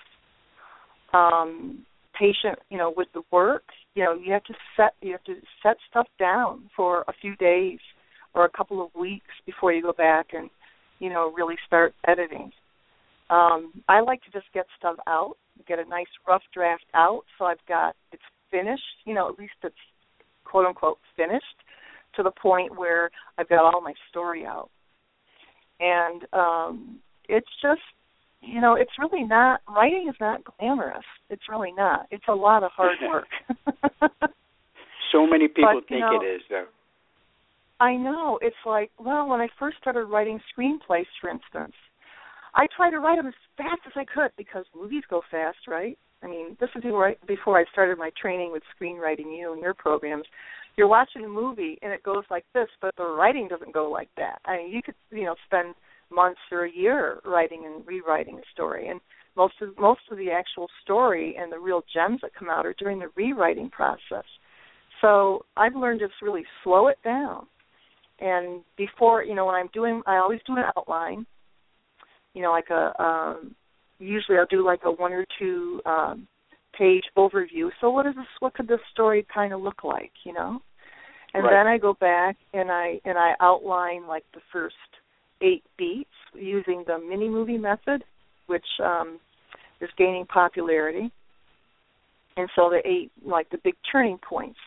um 1.13 1.85
patient 2.17 2.59
you 2.69 2.77
know 2.77 2.93
with 2.95 3.07
the 3.13 3.21
work 3.31 3.63
you 3.95 4.03
know 4.03 4.13
you 4.13 4.31
have 4.31 4.43
to 4.43 4.53
set 4.75 4.93
you 5.01 5.11
have 5.11 5.23
to 5.23 5.35
set 5.61 5.77
stuff 5.89 6.07
down 6.19 6.69
for 6.75 7.03
a 7.07 7.13
few 7.21 7.35
days 7.37 7.79
or 8.35 8.45
a 8.45 8.49
couple 8.49 8.83
of 8.83 8.89
weeks 8.99 9.25
before 9.45 9.71
you 9.71 9.81
go 9.81 9.93
back 9.93 10.27
and 10.33 10.49
you 10.99 11.09
know 11.09 11.31
really 11.35 11.55
start 11.65 11.93
editing 12.07 12.51
um 13.29 13.71
i 13.89 13.99
like 13.99 14.21
to 14.23 14.31
just 14.31 14.45
get 14.53 14.65
stuff 14.77 14.95
out 15.07 15.35
get 15.67 15.79
a 15.79 15.85
nice 15.85 16.07
rough 16.27 16.43
draft 16.53 16.85
out 16.93 17.23
so 17.37 17.45
i've 17.45 17.65
got 17.67 17.95
it's 18.11 18.23
finished 18.51 18.83
you 19.05 19.13
know 19.13 19.29
at 19.29 19.39
least 19.39 19.53
it's 19.63 19.75
quote 20.45 20.65
unquote 20.65 20.97
finished 21.15 21.45
to 22.15 22.23
the 22.23 22.31
point 22.31 22.77
where 22.77 23.09
i've 23.37 23.49
got 23.49 23.63
all 23.63 23.81
my 23.81 23.93
story 24.09 24.45
out 24.45 24.69
and 25.79 26.23
um 26.33 26.99
it's 27.29 27.49
just 27.61 27.81
you 28.45 28.59
know, 28.59 28.75
it's 28.75 28.91
really 28.99 29.23
not 29.23 29.61
writing 29.69 30.07
is 30.09 30.15
not 30.19 30.41
glamorous. 30.43 31.05
It's 31.29 31.43
really 31.49 31.71
not. 31.71 32.07
It's 32.11 32.25
a 32.27 32.33
lot 32.33 32.63
of 32.63 32.71
hard 32.75 32.97
work. 33.09 34.11
So 35.13 35.27
many 35.27 35.47
people 35.47 35.75
But, 35.75 35.87
think 35.87 36.01
know, 36.01 36.19
it 36.19 36.25
is, 36.25 36.41
though. 36.49 36.65
I 37.79 37.95
know. 37.95 38.39
It's 38.41 38.55
like, 38.65 38.89
well, 38.97 39.29
when 39.29 39.39
I 39.39 39.47
first 39.59 39.77
started 39.79 40.05
writing 40.05 40.39
screenplays, 40.51 41.05
for 41.21 41.29
instance, 41.29 41.75
I 42.55 42.67
tried 42.75 42.91
to 42.91 42.99
write 42.99 43.17
them 43.17 43.27
as 43.27 43.33
fast 43.57 43.81
as 43.85 43.93
I 43.95 44.05
could 44.05 44.31
because 44.37 44.65
movies 44.75 45.03
go 45.09 45.21
fast, 45.31 45.57
right? 45.67 45.97
I 46.23 46.27
mean, 46.27 46.55
this 46.59 46.69
is 46.75 46.83
before 47.27 47.59
I, 47.59 47.65
started 47.71 47.97
my 47.97 48.11
training 48.19 48.51
with 48.51 48.63
Screenwriting 48.79 49.37
U 49.39 49.53
and 49.53 49.61
your 49.61 49.73
programs. 49.73 50.25
You're 50.77 50.87
watching 50.87 51.25
a 51.25 51.29
movie 51.29 51.77
and 51.81 51.91
it 51.91 52.03
goes 52.03 52.23
like 52.31 52.45
this, 52.53 52.67
but 52.81 52.95
the 52.95 53.05
writing 53.05 53.47
doesn't 53.47 53.73
go 53.73 53.89
like 53.89 54.09
that. 54.17 54.39
I 54.45 54.57
mean, 54.57 54.71
you 54.71 54.81
could, 54.81 54.95
you 55.11 55.25
know, 55.25 55.35
spend 55.45 55.75
months 56.11 56.39
or 56.51 56.65
a 56.65 56.71
year 56.71 57.19
writing 57.25 57.63
and 57.65 57.85
rewriting 57.85 58.37
a 58.37 58.51
story, 58.53 58.87
and 58.89 59.01
most 59.35 59.55
of 59.61 59.77
most 59.79 60.01
of 60.11 60.17
the 60.17 60.31
actual 60.31 60.67
story 60.83 61.35
and 61.39 61.51
the 61.51 61.59
real 61.59 61.83
gems 61.93 62.19
that 62.21 62.35
come 62.37 62.49
out 62.49 62.65
are 62.65 62.75
during 62.77 62.99
the 62.99 63.09
rewriting 63.15 63.69
process. 63.69 64.25
So 65.01 65.45
I've 65.57 65.75
learned 65.75 65.99
to 65.99 66.07
really 66.21 66.45
slow 66.63 66.87
it 66.87 66.97
down. 67.03 67.47
And 68.19 68.61
before, 68.77 69.23
you 69.23 69.35
know, 69.35 69.45
when 69.45 69.55
I'm 69.55 69.69
doing, 69.73 70.01
I 70.05 70.17
always 70.17 70.39
do 70.45 70.53
an 70.55 70.63
outline. 70.77 71.25
You 72.33 72.41
know, 72.41 72.51
like 72.51 72.69
a 72.69 73.03
um, 73.03 73.55
usually 73.99 74.37
I'll 74.37 74.45
do 74.47 74.65
like 74.65 74.81
a 74.85 74.91
one 74.91 75.13
or 75.13 75.25
two 75.39 75.81
um, 75.85 76.27
page 76.77 77.03
overview. 77.17 77.69
So 77.79 77.89
what 77.89 78.05
is 78.05 78.15
this? 78.15 78.25
What 78.39 78.53
could 78.53 78.67
this 78.67 78.79
story 78.91 79.25
kind 79.33 79.53
of 79.53 79.61
look 79.61 79.83
like? 79.83 80.11
You 80.23 80.33
know, 80.33 80.61
and 81.33 81.43
Right. 81.43 81.51
then 81.53 81.67
I 81.67 81.77
go 81.77 81.93
back 81.93 82.37
and 82.53 82.71
I 82.71 82.99
and 83.05 83.17
I 83.17 83.33
outline 83.39 84.07
like 84.07 84.23
the 84.33 84.41
first 84.51 84.75
eight 85.41 85.63
beats 85.77 86.09
using 86.33 86.83
the 86.87 86.97
mini 86.97 87.29
movie 87.29 87.57
method, 87.57 88.03
which 88.47 88.65
um, 88.83 89.19
is 89.81 89.89
gaining 89.97 90.25
popularity. 90.25 91.11
And 92.35 92.49
so 92.55 92.69
the 92.69 92.81
eight 92.87 93.11
like 93.23 93.49
the 93.49 93.59
big 93.63 93.75
turning 93.91 94.17
points, 94.17 94.59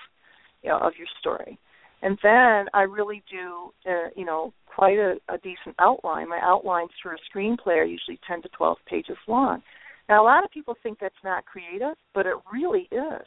you 0.63 0.71
know, 0.71 0.79
of 0.79 0.93
your 0.99 1.09
story. 1.21 1.59
And 2.03 2.19
then 2.23 2.67
I 2.75 2.83
really 2.83 3.23
do, 3.31 3.73
uh, 3.89 4.11
you 4.15 4.25
know, 4.25 4.53
quite 4.67 4.99
a, 4.99 5.15
a 5.29 5.39
decent 5.39 5.75
outline. 5.79 6.29
My 6.29 6.41
outlines 6.43 6.91
for 7.03 7.15
a 7.15 7.19
screenplay 7.31 7.79
are 7.79 7.85
usually 7.85 8.21
10 8.29 8.43
to 8.43 8.49
12 8.51 8.77
pages 8.87 9.17
long. 9.27 9.63
Now, 10.09 10.23
a 10.23 10.25
lot 10.27 10.45
of 10.45 10.51
people 10.51 10.77
think 10.83 10.99
that's 11.01 11.15
not 11.25 11.47
creative, 11.47 11.97
but 12.15 12.27
it 12.27 12.35
really 12.53 12.89
is. 12.93 13.27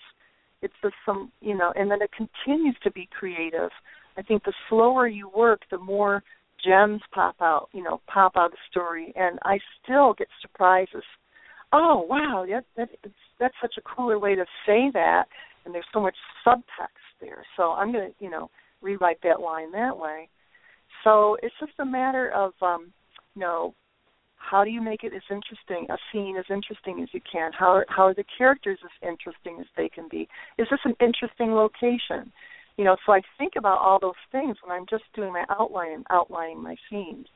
It's 0.61 0.73
just 0.81 0.95
some, 1.05 1.31
you 1.41 1.57
know, 1.57 1.73
and 1.75 1.89
then 1.89 2.01
it 2.01 2.11
continues 2.11 2.75
to 2.83 2.91
be 2.91 3.09
creative. 3.17 3.71
I 4.17 4.21
think 4.21 4.43
the 4.43 4.53
slower 4.69 5.07
you 5.07 5.29
work, 5.35 5.61
the 5.71 5.77
more 5.77 6.23
gems 6.63 7.01
pop 7.13 7.35
out, 7.41 7.69
you 7.73 7.83
know, 7.83 8.01
pop 8.07 8.33
out 8.35 8.47
of 8.47 8.51
the 8.51 8.57
story. 8.69 9.13
And 9.15 9.39
I 9.43 9.59
still 9.81 10.13
get 10.13 10.27
surprises. 10.41 11.03
Oh, 11.71 12.05
wow, 12.09 12.45
that, 12.49 12.65
that, 12.77 12.89
that's 13.39 13.55
such 13.61 13.75
a 13.77 13.81
cooler 13.81 14.19
way 14.19 14.35
to 14.35 14.45
say 14.65 14.89
that. 14.93 15.25
And 15.65 15.73
there's 15.73 15.85
so 15.93 16.01
much 16.01 16.15
subtext 16.45 17.08
there. 17.21 17.43
So 17.57 17.71
I'm 17.71 17.91
going 17.91 18.09
to, 18.09 18.23
you 18.23 18.29
know, 18.29 18.49
rewrite 18.81 19.19
that 19.23 19.41
line 19.41 19.71
that 19.71 19.97
way. 19.97 20.29
So 21.03 21.37
it's 21.43 21.55
just 21.59 21.73
a 21.79 21.85
matter 21.85 22.31
of, 22.31 22.53
um, 22.61 22.91
you 23.35 23.41
know, 23.41 23.73
how 24.37 24.63
do 24.63 24.69
you 24.69 24.81
make 24.81 25.03
it 25.03 25.13
as 25.13 25.21
interesting, 25.29 25.85
a 25.89 25.97
scene 26.11 26.37
as 26.37 26.45
interesting 26.49 27.01
as 27.03 27.09
you 27.11 27.21
can? 27.31 27.51
How 27.57 27.67
are, 27.67 27.85
how 27.89 28.03
are 28.07 28.13
the 28.13 28.23
characters 28.37 28.79
as 28.83 29.07
interesting 29.07 29.57
as 29.59 29.67
they 29.75 29.89
can 29.89 30.07
be? 30.09 30.27
Is 30.57 30.67
this 30.71 30.79
an 30.85 30.95
interesting 31.01 31.51
location? 31.51 32.31
You 32.77 32.85
know, 32.85 32.95
so 33.05 33.11
I 33.11 33.21
think 33.37 33.53
about 33.57 33.79
all 33.79 33.99
those 33.99 34.13
things 34.31 34.55
when 34.63 34.75
I'm 34.75 34.85
just 34.89 35.03
doing 35.13 35.33
my 35.33 35.43
outline 35.49 35.91
and 35.91 36.05
outlining 36.09 36.63
my 36.63 36.77
scenes, 36.89 37.27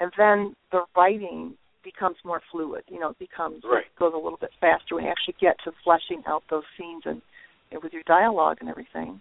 and 0.00 0.10
then 0.18 0.54
the 0.72 0.82
writing 0.96 1.54
becomes 1.84 2.16
more 2.24 2.42
fluid. 2.50 2.82
You 2.88 2.98
know, 2.98 3.10
it 3.10 3.18
becomes 3.18 3.62
Right. 3.64 3.84
it 3.86 3.98
goes 3.98 4.12
a 4.12 4.18
little 4.18 4.38
bit 4.38 4.50
faster 4.60 4.96
when 4.96 5.04
you 5.04 5.10
actually 5.10 5.36
get 5.40 5.56
to 5.64 5.72
fleshing 5.84 6.24
out 6.26 6.42
those 6.50 6.64
scenes 6.76 7.02
and, 7.06 7.22
and 7.70 7.82
with 7.82 7.92
your 7.92 8.02
dialogue 8.06 8.58
and 8.60 8.68
everything. 8.68 9.20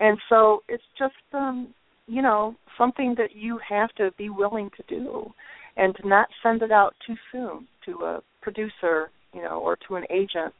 And 0.00 0.18
so 0.28 0.62
it's 0.68 0.82
just 0.98 1.14
um, 1.32 1.74
you 2.06 2.22
know 2.22 2.54
something 2.76 3.14
that 3.18 3.34
you 3.34 3.58
have 3.68 3.90
to 3.96 4.10
be 4.16 4.30
willing 4.30 4.70
to 4.76 4.82
do, 4.88 5.32
and 5.76 5.94
to 5.96 6.08
not 6.08 6.28
send 6.42 6.62
it 6.62 6.70
out 6.70 6.94
too 7.06 7.16
soon 7.32 7.66
to 7.86 8.04
a 8.04 8.22
producer, 8.42 9.10
you 9.34 9.42
know, 9.42 9.60
or 9.60 9.76
to 9.88 9.96
an 9.96 10.04
agent. 10.10 10.54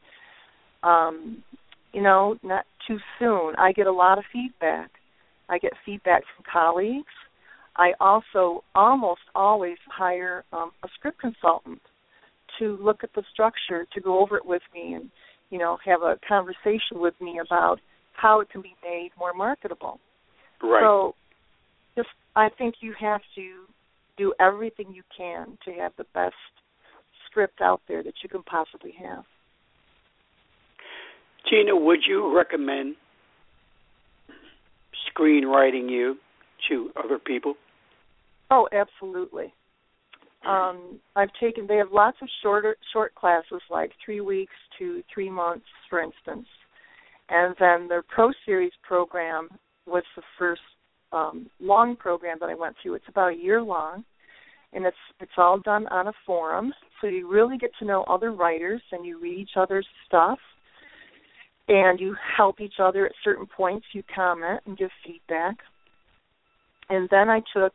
Um, 0.82 1.42
you 1.92 2.02
know, 2.02 2.36
not 2.42 2.64
too 2.86 2.98
soon. 3.18 3.54
I 3.56 3.72
get 3.72 3.86
a 3.86 3.92
lot 3.92 4.18
of 4.18 4.24
feedback. 4.32 4.90
I 5.48 5.58
get 5.58 5.72
feedback 5.84 6.22
from 6.36 6.44
colleagues. 6.50 7.06
I 7.76 7.92
also 8.00 8.64
almost 8.74 9.22
always 9.34 9.78
hire 9.86 10.44
um, 10.52 10.72
a 10.84 10.88
script 10.98 11.20
consultant 11.20 11.80
to 12.58 12.76
look 12.82 13.04
at 13.04 13.10
the 13.14 13.22
structure, 13.32 13.86
to 13.94 14.00
go 14.00 14.20
over 14.20 14.36
it 14.36 14.44
with 14.44 14.62
me, 14.74 14.94
and 14.94 15.10
you 15.50 15.58
know, 15.58 15.78
have 15.84 16.02
a 16.02 16.18
conversation 16.28 17.00
with 17.00 17.14
me 17.20 17.40
about 17.44 17.78
how 18.18 18.40
it 18.40 18.50
can 18.50 18.60
be 18.60 18.74
made 18.82 19.10
more 19.18 19.32
marketable. 19.32 20.00
Right. 20.62 20.82
So, 20.82 21.14
just 21.96 22.08
I 22.34 22.48
think 22.58 22.76
you 22.80 22.94
have 23.00 23.20
to 23.36 23.64
do 24.16 24.34
everything 24.40 24.92
you 24.92 25.02
can 25.16 25.56
to 25.64 25.72
have 25.80 25.92
the 25.96 26.04
best 26.14 26.34
script 27.30 27.60
out 27.60 27.80
there 27.86 28.02
that 28.02 28.14
you 28.22 28.28
can 28.28 28.42
possibly 28.42 28.92
have. 29.00 29.24
Tina, 31.48 31.76
would 31.76 32.00
you 32.06 32.36
recommend 32.36 32.96
Screenwriting 35.16 35.88
U 35.90 36.16
to 36.68 36.90
other 37.02 37.18
people? 37.18 37.54
Oh, 38.50 38.68
absolutely. 38.72 39.52
Um, 40.46 40.98
I've 41.16 41.30
taken. 41.40 41.66
They 41.66 41.76
have 41.76 41.92
lots 41.92 42.16
of 42.22 42.28
shorter 42.42 42.76
short 42.92 43.14
classes, 43.14 43.60
like 43.70 43.90
three 44.04 44.20
weeks 44.20 44.54
to 44.78 45.02
three 45.12 45.30
months, 45.30 45.66
for 45.90 46.00
instance, 46.00 46.46
and 47.28 47.54
then 47.58 47.88
their 47.88 48.02
Pro 48.02 48.30
Series 48.44 48.72
program 48.82 49.48
was 49.86 50.04
the 50.16 50.22
first 50.38 50.60
um, 51.12 51.48
long 51.60 51.96
program 51.96 52.38
that 52.40 52.48
I 52.48 52.54
went 52.54 52.76
through. 52.82 52.94
It's 52.94 53.08
about 53.08 53.32
a 53.32 53.36
year 53.36 53.62
long, 53.62 54.04
and 54.72 54.84
it's 54.84 54.96
it's 55.20 55.32
all 55.36 55.58
done 55.58 55.86
on 55.88 56.08
a 56.08 56.12
forum, 56.26 56.72
so 57.00 57.06
you 57.06 57.30
really 57.30 57.58
get 57.58 57.70
to 57.78 57.84
know 57.84 58.04
other 58.04 58.32
writers 58.32 58.82
and 58.92 59.04
you 59.04 59.20
read 59.20 59.38
each 59.38 59.56
other's 59.56 59.86
stuff, 60.06 60.38
and 61.68 61.98
you 61.98 62.16
help 62.36 62.60
each 62.60 62.80
other 62.80 63.06
at 63.06 63.12
certain 63.24 63.46
points. 63.46 63.86
You 63.92 64.02
comment 64.14 64.60
and 64.66 64.76
give 64.76 64.90
feedback, 65.04 65.56
and 66.90 67.08
then 67.10 67.28
I 67.28 67.40
took 67.54 67.72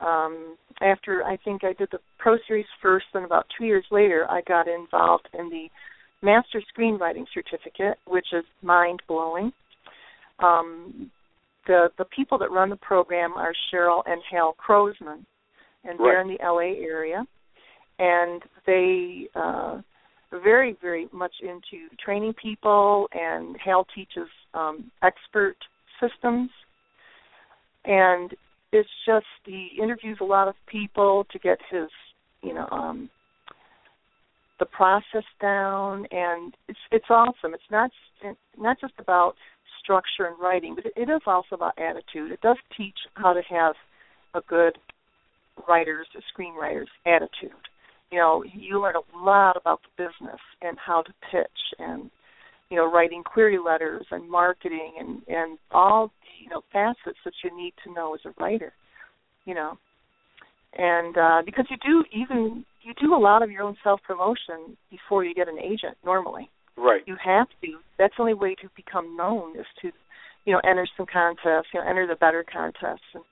um, 0.00 0.56
after 0.80 1.24
I 1.24 1.36
think 1.44 1.62
I 1.64 1.72
did 1.74 1.88
the 1.92 1.98
Pro 2.18 2.36
Series 2.46 2.66
first, 2.82 3.06
then 3.12 3.24
about 3.24 3.46
two 3.56 3.64
years 3.64 3.84
later, 3.90 4.26
I 4.30 4.40
got 4.46 4.66
involved 4.66 5.28
in 5.38 5.50
the 5.50 5.68
Master 6.22 6.62
Screenwriting 6.76 7.24
Certificate, 7.32 7.98
which 8.06 8.26
is 8.32 8.44
mind 8.62 9.00
blowing. 9.08 9.52
Um, 10.38 11.10
the 11.66 11.90
the 11.98 12.04
people 12.06 12.38
that 12.38 12.50
run 12.50 12.70
the 12.70 12.76
program 12.76 13.32
are 13.34 13.52
Cheryl 13.72 14.02
and 14.06 14.20
Hal 14.30 14.54
Croasmun, 14.58 15.24
and 15.84 15.98
they're 15.98 16.16
Right. 16.16 16.20
in 16.20 16.28
the 16.28 16.38
LA 16.42 16.82
area, 16.84 17.26
and 17.98 18.42
they 18.66 19.28
uh, 19.34 19.80
are 20.32 20.40
very 20.42 20.76
very 20.80 21.08
much 21.12 21.34
into 21.42 21.88
training 22.02 22.34
people. 22.34 23.08
And 23.12 23.56
Hal 23.58 23.86
teaches 23.94 24.28
um, 24.54 24.90
expert 25.02 25.56
systems, 26.00 26.50
and 27.84 28.34
it's 28.72 28.88
just 29.06 29.26
he 29.44 29.70
interviews 29.80 30.18
a 30.20 30.24
lot 30.24 30.48
of 30.48 30.54
people 30.66 31.26
to 31.32 31.38
get 31.38 31.58
his 31.70 31.88
you 32.42 32.54
know 32.54 32.68
um, 32.70 33.10
the 34.60 34.66
process 34.66 35.24
down, 35.40 36.06
and 36.12 36.54
it's 36.68 36.78
it's 36.92 37.10
awesome. 37.10 37.54
It's 37.54 37.70
not 37.70 37.90
it's 38.22 38.38
not 38.56 38.80
just 38.80 38.94
about 38.98 39.34
structure 39.82 40.26
and 40.26 40.38
writing, 40.40 40.76
but 40.76 40.84
it, 40.94 41.10
is 41.10 41.22
also 41.26 41.54
about 41.56 41.78
attitude. 41.78 42.30
It 42.30 42.40
does 42.42 42.58
teach 42.76 42.98
how 43.14 43.32
to 43.32 43.40
have 43.50 43.74
a 44.34 44.42
good 44.46 44.78
writer's, 45.66 46.06
a 46.14 46.20
screenwriter's 46.30 46.90
attitude. 47.06 47.58
You 48.12 48.18
know, 48.18 48.44
you 48.44 48.80
learn 48.80 48.94
a 48.96 49.24
lot 49.24 49.56
about 49.56 49.80
the 49.82 50.04
business 50.04 50.40
and 50.62 50.76
how 50.78 51.02
to 51.02 51.12
pitch 51.32 51.78
and 51.78 52.10
you 52.70 52.76
know, 52.76 52.90
writing 52.90 53.24
query 53.24 53.58
letters 53.58 54.06
and 54.10 54.30
marketing 54.30 54.92
and 54.98 55.22
and 55.26 55.58
all 55.72 56.12
you 56.40 56.48
know 56.48 56.62
facets 56.72 57.18
that 57.24 57.34
you 57.42 57.56
need 57.56 57.74
to 57.84 57.92
know 57.92 58.14
as 58.14 58.20
a 58.24 58.40
writer. 58.40 58.72
You 59.44 59.54
know, 59.54 59.78
and 60.76 61.16
uh, 61.16 61.42
because 61.44 61.66
you 61.70 61.76
do 61.84 62.04
even 62.12 62.64
you 62.82 62.94
do 63.00 63.14
a 63.14 63.18
lot 63.18 63.42
of 63.42 63.50
your 63.50 63.62
own 63.62 63.76
self 63.82 64.00
promotion 64.02 64.76
before 64.90 65.24
you 65.24 65.34
get 65.34 65.48
an 65.48 65.58
agent 65.58 65.96
normally 66.04 66.48
Right. 66.80 67.02
you 67.06 67.16
have 67.22 67.46
to. 67.62 67.78
That's 67.98 68.14
the 68.16 68.22
only 68.22 68.34
way 68.34 68.54
to 68.56 68.68
become 68.74 69.16
known 69.16 69.58
is 69.58 69.66
to, 69.82 69.90
you 70.46 70.52
know, 70.54 70.60
enter 70.64 70.86
some 70.96 71.06
contests, 71.12 71.68
you 71.74 71.80
know, 71.80 71.86
enter 71.86 72.06
the 72.06 72.16
better 72.16 72.44
contests 72.50 73.04
and 73.14 73.24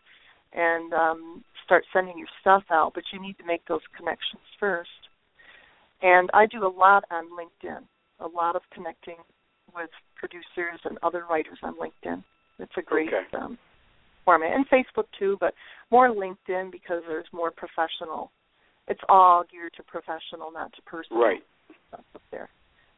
and 0.53 0.93
um 0.95 1.45
start 1.65 1.85
sending 1.93 2.19
your 2.19 2.29
stuff 2.41 2.65
out, 2.71 2.93
but 2.95 3.05
you 3.13 3.21
need 3.21 3.37
to 3.39 3.47
make 3.47 3.65
those 3.67 3.81
connections 3.97 4.43
first. 4.59 4.89
And 6.03 6.31
I 6.33 6.47
do 6.47 6.67
a 6.67 6.69
lot 6.69 7.05
on 7.11 7.25
LinkedIn, 7.27 7.83
a 8.21 8.27
lot 8.29 8.57
of 8.57 8.63
connecting 8.73 9.17
with 9.75 9.91
producers 10.17 10.81
and 10.85 10.99
other 11.03 11.25
writers 11.29 11.59
on 11.63 11.75
LinkedIn. 11.75 12.23
It's 12.59 12.73
a 12.77 12.83
great 12.83 13.09
Okay. 13.09 13.37
um 13.37 13.59
format. 14.29 14.55
And 14.55 14.69
Facebook 14.69 15.07
too, 15.19 15.37
but 15.41 15.55
more 15.91 16.09
LinkedIn 16.11 16.71
because 16.71 17.03
there's 17.09 17.27
more 17.33 17.51
professional 17.51 18.31
it's 18.89 19.01
all 19.09 19.45
geared 19.51 19.75
to 19.77 19.83
professional, 19.83 20.51
not 20.51 20.73
to 20.73 20.83
personal 20.83 21.23
Right. 21.23 21.45
stuff 21.89 22.05
up 22.15 22.23
there. 22.31 22.49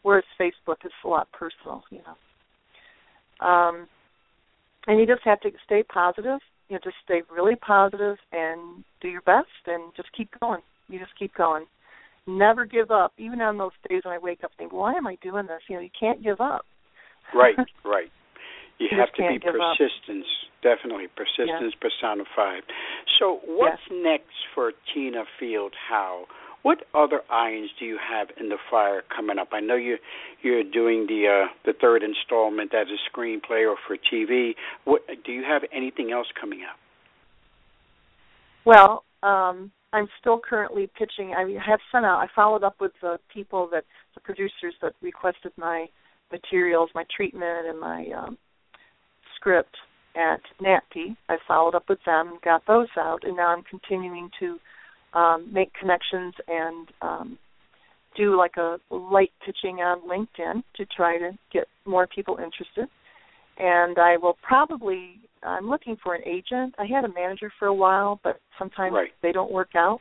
Whereas 0.02 0.24
Facebook 0.38 0.84
is 0.84 0.92
a 1.04 1.08
lot 1.08 1.30
personal, 1.32 1.84
you 1.90 2.02
know. 2.02 3.46
Um, 3.46 3.88
and 4.86 4.98
you 4.98 5.06
just 5.06 5.22
have 5.24 5.40
to 5.40 5.50
stay 5.64 5.82
positive. 5.82 6.40
You 6.68 6.76
know, 6.76 6.80
just 6.84 6.96
stay 7.04 7.22
really 7.28 7.56
positive 7.56 8.18
and 8.32 8.84
do 9.00 9.08
your 9.08 9.20
best, 9.22 9.48
and 9.66 9.94
just 9.96 10.10
keep 10.12 10.30
going. 10.38 10.62
You 10.88 10.98
just 10.98 11.16
keep 11.18 11.34
going. 11.34 11.66
Never 12.26 12.64
give 12.64 12.90
up. 12.90 13.12
Even 13.18 13.40
on 13.40 13.58
those 13.58 13.72
days 13.88 14.04
when 14.04 14.14
I 14.14 14.18
wake 14.18 14.44
up, 14.44 14.52
and 14.52 14.58
think, 14.58 14.72
"Why 14.72 14.94
am 14.94 15.06
I 15.06 15.16
doing 15.16 15.46
this?" 15.46 15.62
You 15.68 15.76
know, 15.76 15.82
you 15.82 15.90
can't 15.98 16.22
give 16.22 16.40
up. 16.40 16.64
Right. 17.34 17.56
Right. 17.84 18.10
You, 18.78 18.88
You 18.90 18.98
have 18.98 19.12
to 19.12 19.22
be 19.22 19.38
can't 19.38 19.44
up. 19.60 19.76
Definitely 20.62 21.06
persistence 21.16 21.74
personified. 21.80 22.62
So, 23.18 23.40
what's 23.46 23.80
next 23.90 24.36
for 24.54 24.72
Tina 24.92 25.24
Field 25.38 25.72
Howe? 25.88 26.26
What 26.62 26.84
other 26.94 27.22
irons 27.30 27.70
do 27.78 27.86
you 27.86 27.98
have 27.98 28.28
in 28.38 28.50
the 28.50 28.58
fire 28.70 29.02
coming 29.14 29.38
up? 29.38 29.48
I 29.52 29.60
know 29.60 29.76
you 29.76 29.96
you're 30.42 30.62
doing 30.62 31.06
the 31.06 31.46
uh, 31.46 31.48
the 31.64 31.72
third 31.80 32.02
installment 32.02 32.74
as 32.74 32.88
a 32.88 32.98
screenplay 33.10 33.66
or 33.66 33.76
for 33.86 33.96
TV. 33.96 34.52
What 34.84 35.02
do 35.24 35.32
you 35.32 35.42
have 35.42 35.62
anything 35.72 36.12
else 36.12 36.26
coming 36.38 36.60
up? 36.70 36.78
Well, 38.66 39.04
um, 39.22 39.72
I'm 39.94 40.08
still 40.20 40.38
currently 40.38 40.90
pitching. 40.98 41.32
I 41.34 41.58
have 41.66 41.80
sent 41.90 42.04
out. 42.04 42.18
I 42.18 42.26
followed 42.34 42.62
up 42.62 42.76
with 42.80 42.92
the 43.00 43.18
people 43.32 43.68
that 43.72 43.84
the 44.14 44.20
producers 44.20 44.74
that 44.82 44.92
requested 45.00 45.52
my 45.56 45.86
materials, 46.30 46.90
my 46.94 47.04
treatment, 47.14 47.66
and 47.68 47.80
my 47.80 48.06
um, 48.16 48.38
script 49.34 49.74
at 50.16 50.40
NATPE. 50.60 51.16
I 51.28 51.36
followed 51.46 51.74
up 51.74 51.88
with 51.88 51.98
them, 52.04 52.38
got 52.44 52.62
those 52.66 52.88
out, 52.98 53.20
and 53.24 53.36
now 53.36 53.48
I'm 53.48 53.62
continuing 53.62 54.30
to 54.40 54.58
um, 55.18 55.52
make 55.52 55.72
connections 55.74 56.34
and 56.48 56.88
um, 57.02 57.38
do 58.16 58.36
like 58.36 58.56
a 58.56 58.78
light 58.90 59.32
pitching 59.44 59.76
on 59.78 60.08
LinkedIn 60.08 60.62
to 60.76 60.86
try 60.96 61.18
to 61.18 61.30
get 61.52 61.64
more 61.84 62.06
people 62.06 62.36
interested. 62.36 62.88
And 63.58 63.98
I 63.98 64.16
will 64.16 64.36
probably 64.42 65.20
I'm 65.42 65.68
looking 65.68 65.96
for 66.02 66.14
an 66.14 66.22
agent. 66.26 66.74
I 66.78 66.86
had 66.86 67.04
a 67.04 67.12
manager 67.12 67.50
for 67.58 67.68
a 67.68 67.74
while, 67.74 68.20
but 68.22 68.40
sometimes 68.58 68.94
Right. 68.94 69.12
they 69.22 69.32
don't 69.32 69.50
work 69.50 69.74
out. 69.74 70.00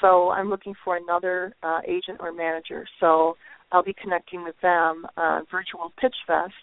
So 0.00 0.30
I'm 0.30 0.48
looking 0.48 0.74
for 0.84 0.96
another 0.96 1.54
uh, 1.62 1.80
agent 1.86 2.18
or 2.20 2.32
manager. 2.32 2.86
So 3.00 3.36
I'll 3.72 3.82
be 3.82 3.94
connecting 3.94 4.44
with 4.44 4.58
them 4.60 5.06
on 5.16 5.46
Virtual 5.50 5.92
Pitch 6.00 6.14
Fest, 6.26 6.54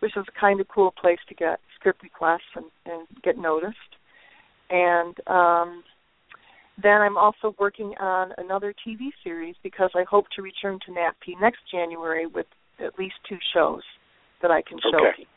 which 0.00 0.16
is 0.16 0.24
a 0.26 0.40
kind 0.40 0.60
of 0.60 0.68
cool 0.68 0.90
place 0.90 1.18
to 1.28 1.34
get 1.34 1.60
script 1.80 2.02
requests 2.02 2.52
and, 2.54 2.66
and 2.86 3.08
get 3.24 3.36
noticed. 3.36 3.76
And 4.70 5.16
um, 5.26 5.82
then 6.80 7.00
I'm 7.00 7.16
also 7.16 7.54
working 7.58 7.94
on 7.98 8.32
another 8.38 8.72
TV 8.86 9.08
series 9.24 9.56
because 9.62 9.90
I 9.94 10.04
hope 10.08 10.26
to 10.36 10.42
return 10.42 10.78
to 10.86 10.92
NATPE 10.92 11.40
next 11.40 11.58
January 11.72 12.26
with 12.26 12.46
at 12.78 12.98
least 12.98 13.14
two 13.28 13.38
shows 13.52 13.82
that 14.42 14.50
I 14.50 14.62
can 14.62 14.78
show 14.78 14.98
Okay. 14.98 15.16
people. 15.16 15.32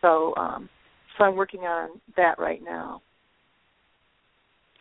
So, 0.00 0.34
um, 0.36 0.68
so 1.16 1.24
I'm 1.24 1.36
working 1.36 1.60
on 1.60 2.00
that 2.16 2.38
right 2.38 2.60
now. 2.62 3.02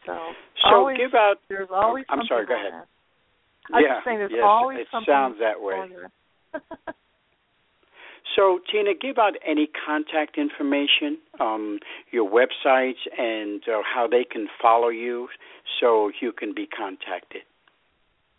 So, 0.05 0.17
So 0.61 0.75
always, 0.75 0.97
give 0.97 1.13
out. 1.13 1.35
there's 1.47 1.69
always. 1.71 2.05
I'm 2.09 2.25
sorry. 2.27 2.45
Go 2.45 2.55
ahead. 2.55 2.73
I 3.71 3.77
was 3.77 3.83
yeah. 3.87 3.95
just 3.95 4.05
saying 4.05 4.17
there's 4.17 4.31
yes, 4.33 4.43
always 4.43 4.79
it 4.79 4.87
something 4.91 5.07
sounds 5.07 5.37
that 5.39 5.61
way. 5.61 5.79
So, 8.35 8.59
Tina, 8.71 8.91
give 8.99 9.17
out 9.17 9.33
any 9.45 9.69
contact 9.85 10.37
information, 10.37 11.17
um, 11.39 11.79
your 12.11 12.29
websites, 12.29 13.05
and 13.17 13.61
uh, 13.67 13.81
how 13.83 14.07
they 14.09 14.23
can 14.23 14.47
follow 14.61 14.89
you 14.89 15.27
so 15.79 16.11
you 16.21 16.31
can 16.31 16.53
be 16.53 16.65
contacted. 16.65 17.41